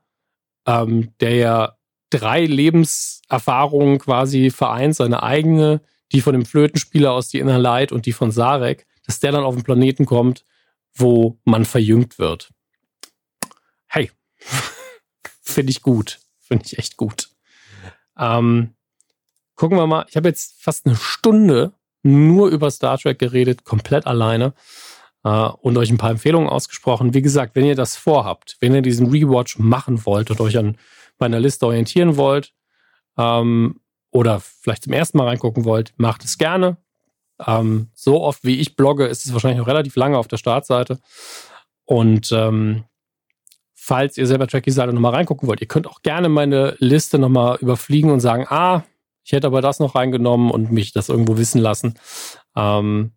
[0.66, 1.76] ähm, der ja
[2.10, 8.06] drei Lebenserfahrungen quasi vereint, seine eigene, die von dem Flötenspieler aus die Inner Light und
[8.06, 10.44] die von Sarek, dass der dann auf den Planeten kommt,
[10.94, 12.52] wo man verjüngt wird.
[13.86, 14.10] Hey,
[15.42, 16.20] finde ich gut.
[16.40, 17.30] Finde ich echt gut.
[18.18, 18.74] Ähm,
[19.56, 20.06] gucken wir mal.
[20.08, 24.54] Ich habe jetzt fast eine Stunde nur über Star Trek geredet, komplett alleine
[25.24, 27.14] äh, und euch ein paar Empfehlungen ausgesprochen.
[27.14, 30.78] Wie gesagt, wenn ihr das vorhabt, wenn ihr diesen Rewatch machen wollt und euch an
[31.18, 32.52] meiner Liste orientieren wollt
[33.18, 33.80] ähm,
[34.12, 36.76] oder vielleicht zum ersten Mal reingucken wollt, macht es gerne.
[37.44, 40.98] Ähm, so oft wie ich blogge, ist es wahrscheinlich noch relativ lange auf der Startseite.
[41.84, 42.84] Und ähm,
[43.74, 48.10] falls ihr selber Trekkie-Seite nochmal reingucken wollt, ihr könnt auch gerne meine Liste nochmal überfliegen
[48.10, 48.84] und sagen, ah,
[49.24, 51.94] ich hätte aber das noch reingenommen und mich das irgendwo wissen lassen.
[52.54, 53.12] Ähm,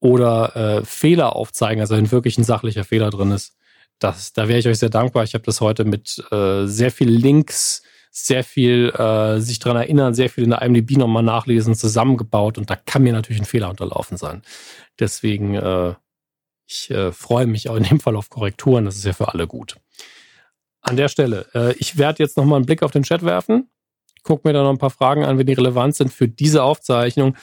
[0.00, 3.56] oder äh, Fehler aufzeigen, also wenn wirklich ein sachlicher Fehler drin ist.
[3.98, 5.24] Das, da wäre ich euch sehr dankbar.
[5.24, 10.14] Ich habe das heute mit äh, sehr viel Links, sehr viel äh, sich dran erinnern,
[10.14, 13.70] sehr viel in der IMDb nochmal nachlesen, zusammengebaut und da kann mir natürlich ein Fehler
[13.70, 14.42] unterlaufen sein.
[14.98, 15.94] Deswegen, äh,
[16.66, 19.46] ich äh, freue mich auch in dem Fall auf Korrekturen, das ist ja für alle
[19.46, 19.76] gut.
[20.80, 23.70] An der Stelle, äh, ich werde jetzt nochmal einen Blick auf den Chat werfen,
[24.22, 27.36] guck mir da noch ein paar Fragen an, wenn die relevant sind für diese Aufzeichnung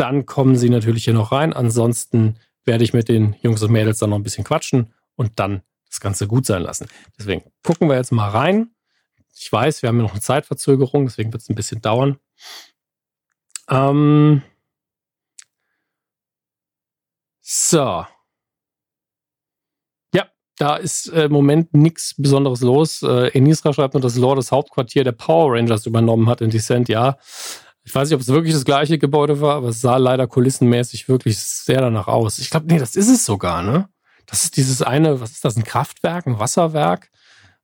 [0.00, 1.52] dann kommen sie natürlich hier noch rein.
[1.52, 5.60] Ansonsten werde ich mit den Jungs und Mädels dann noch ein bisschen quatschen und dann
[5.90, 6.88] das Ganze gut sein lassen.
[7.18, 8.70] Deswegen gucken wir jetzt mal rein.
[9.40, 12.18] Ich weiß, wir haben ja noch eine Zeitverzögerung, deswegen wird es ein bisschen dauern.
[13.70, 14.42] Ähm
[17.40, 18.04] so.
[20.14, 20.26] Ja,
[20.58, 23.02] da ist äh, im Moment nichts Besonderes los.
[23.02, 26.90] Äh, Enisra schreibt nur, dass Lord das Hauptquartier der Power Rangers übernommen hat in Descent.
[26.90, 27.16] Ja,
[27.82, 31.08] ich weiß nicht, ob es wirklich das gleiche Gebäude war, aber es sah leider kulissenmäßig
[31.08, 32.38] wirklich sehr danach aus.
[32.40, 33.88] Ich glaube, nee, das ist es sogar, ne?
[34.26, 37.10] Das ist dieses eine, was ist das, ein Kraftwerk, ein Wasserwerk,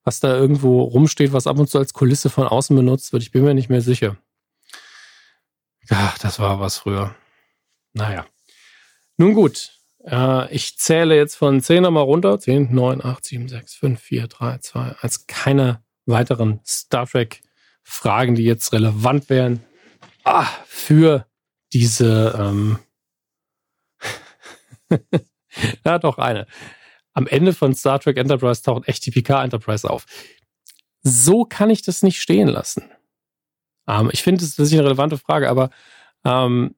[0.06, 3.24] was da irgendwo rumsteht, was ab und zu als Kulisse von außen benutzt wird.
[3.24, 4.16] Ich bin mir nicht mehr sicher.
[5.90, 7.14] Ja, das war was früher.
[7.92, 8.24] Naja.
[9.16, 9.72] Nun gut.
[10.04, 12.38] Äh, ich zähle jetzt von 10 nochmal runter.
[12.38, 15.26] 10, 9, 8, 7, 6, 5, 4, 3, 2, 1.
[15.26, 17.42] Keine weiteren Star Trek
[17.82, 19.64] Fragen, die jetzt relevant wären
[20.22, 21.26] ah, für
[21.72, 22.78] diese, ähm
[25.84, 26.46] ja, doch eine.
[27.16, 30.04] Am Ende von Star Trek Enterprise taucht echt die PK Enterprise auf.
[31.02, 32.90] So kann ich das nicht stehen lassen.
[33.88, 35.70] Ähm, ich finde, das ist eine relevante Frage, aber
[36.26, 36.74] ähm,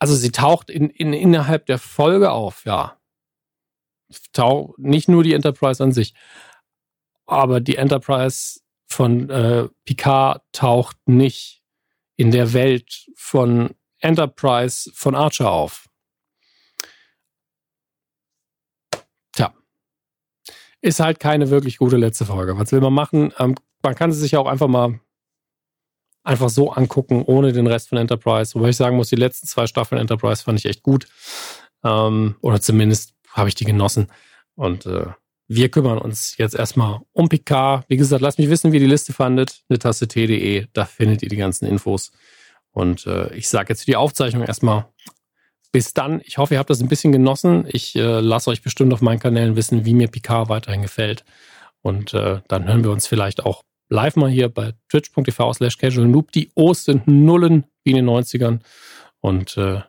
[0.00, 2.98] also sie taucht in, in, innerhalb der Folge auf, ja.
[4.32, 6.12] Tauch, nicht nur die Enterprise an sich,
[7.26, 11.62] aber die Enterprise von äh, Picard taucht nicht
[12.16, 15.88] in der Welt von Enterprise von Archer auf.
[20.84, 22.58] Ist halt keine wirklich gute letzte Folge.
[22.58, 23.32] Was will man machen?
[23.38, 25.00] Ähm, man kann sie sich auch einfach mal
[26.22, 28.54] einfach so angucken, ohne den Rest von Enterprise.
[28.54, 31.06] Wobei ich sagen muss, die letzten zwei Staffeln Enterprise fand ich echt gut.
[31.82, 34.08] Ähm, oder zumindest habe ich die genossen.
[34.56, 35.06] Und äh,
[35.48, 37.86] wir kümmern uns jetzt erstmal um Picard.
[37.88, 39.62] Wie gesagt, lasst mich wissen, wie ihr die Liste fandet.
[39.70, 42.12] Eine Tasse T.de, da findet ihr die ganzen Infos.
[42.72, 44.84] Und äh, ich sage jetzt für die Aufzeichnung erstmal
[45.74, 46.20] bis dann.
[46.24, 47.66] Ich hoffe, ihr habt das ein bisschen genossen.
[47.66, 51.24] Ich äh, lasse euch bestimmt auf meinen Kanälen wissen, wie mir Picard weiterhin gefällt.
[51.82, 56.06] Und äh, dann hören wir uns vielleicht auch live mal hier bei twitch.tv slash casual
[56.06, 56.30] noob.
[56.30, 58.60] Die O's sind Nullen wie in den 90ern.
[59.18, 59.80] Und äh,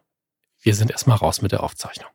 [0.59, 2.09] wir sind erstmal raus mit der Aufzeichnung.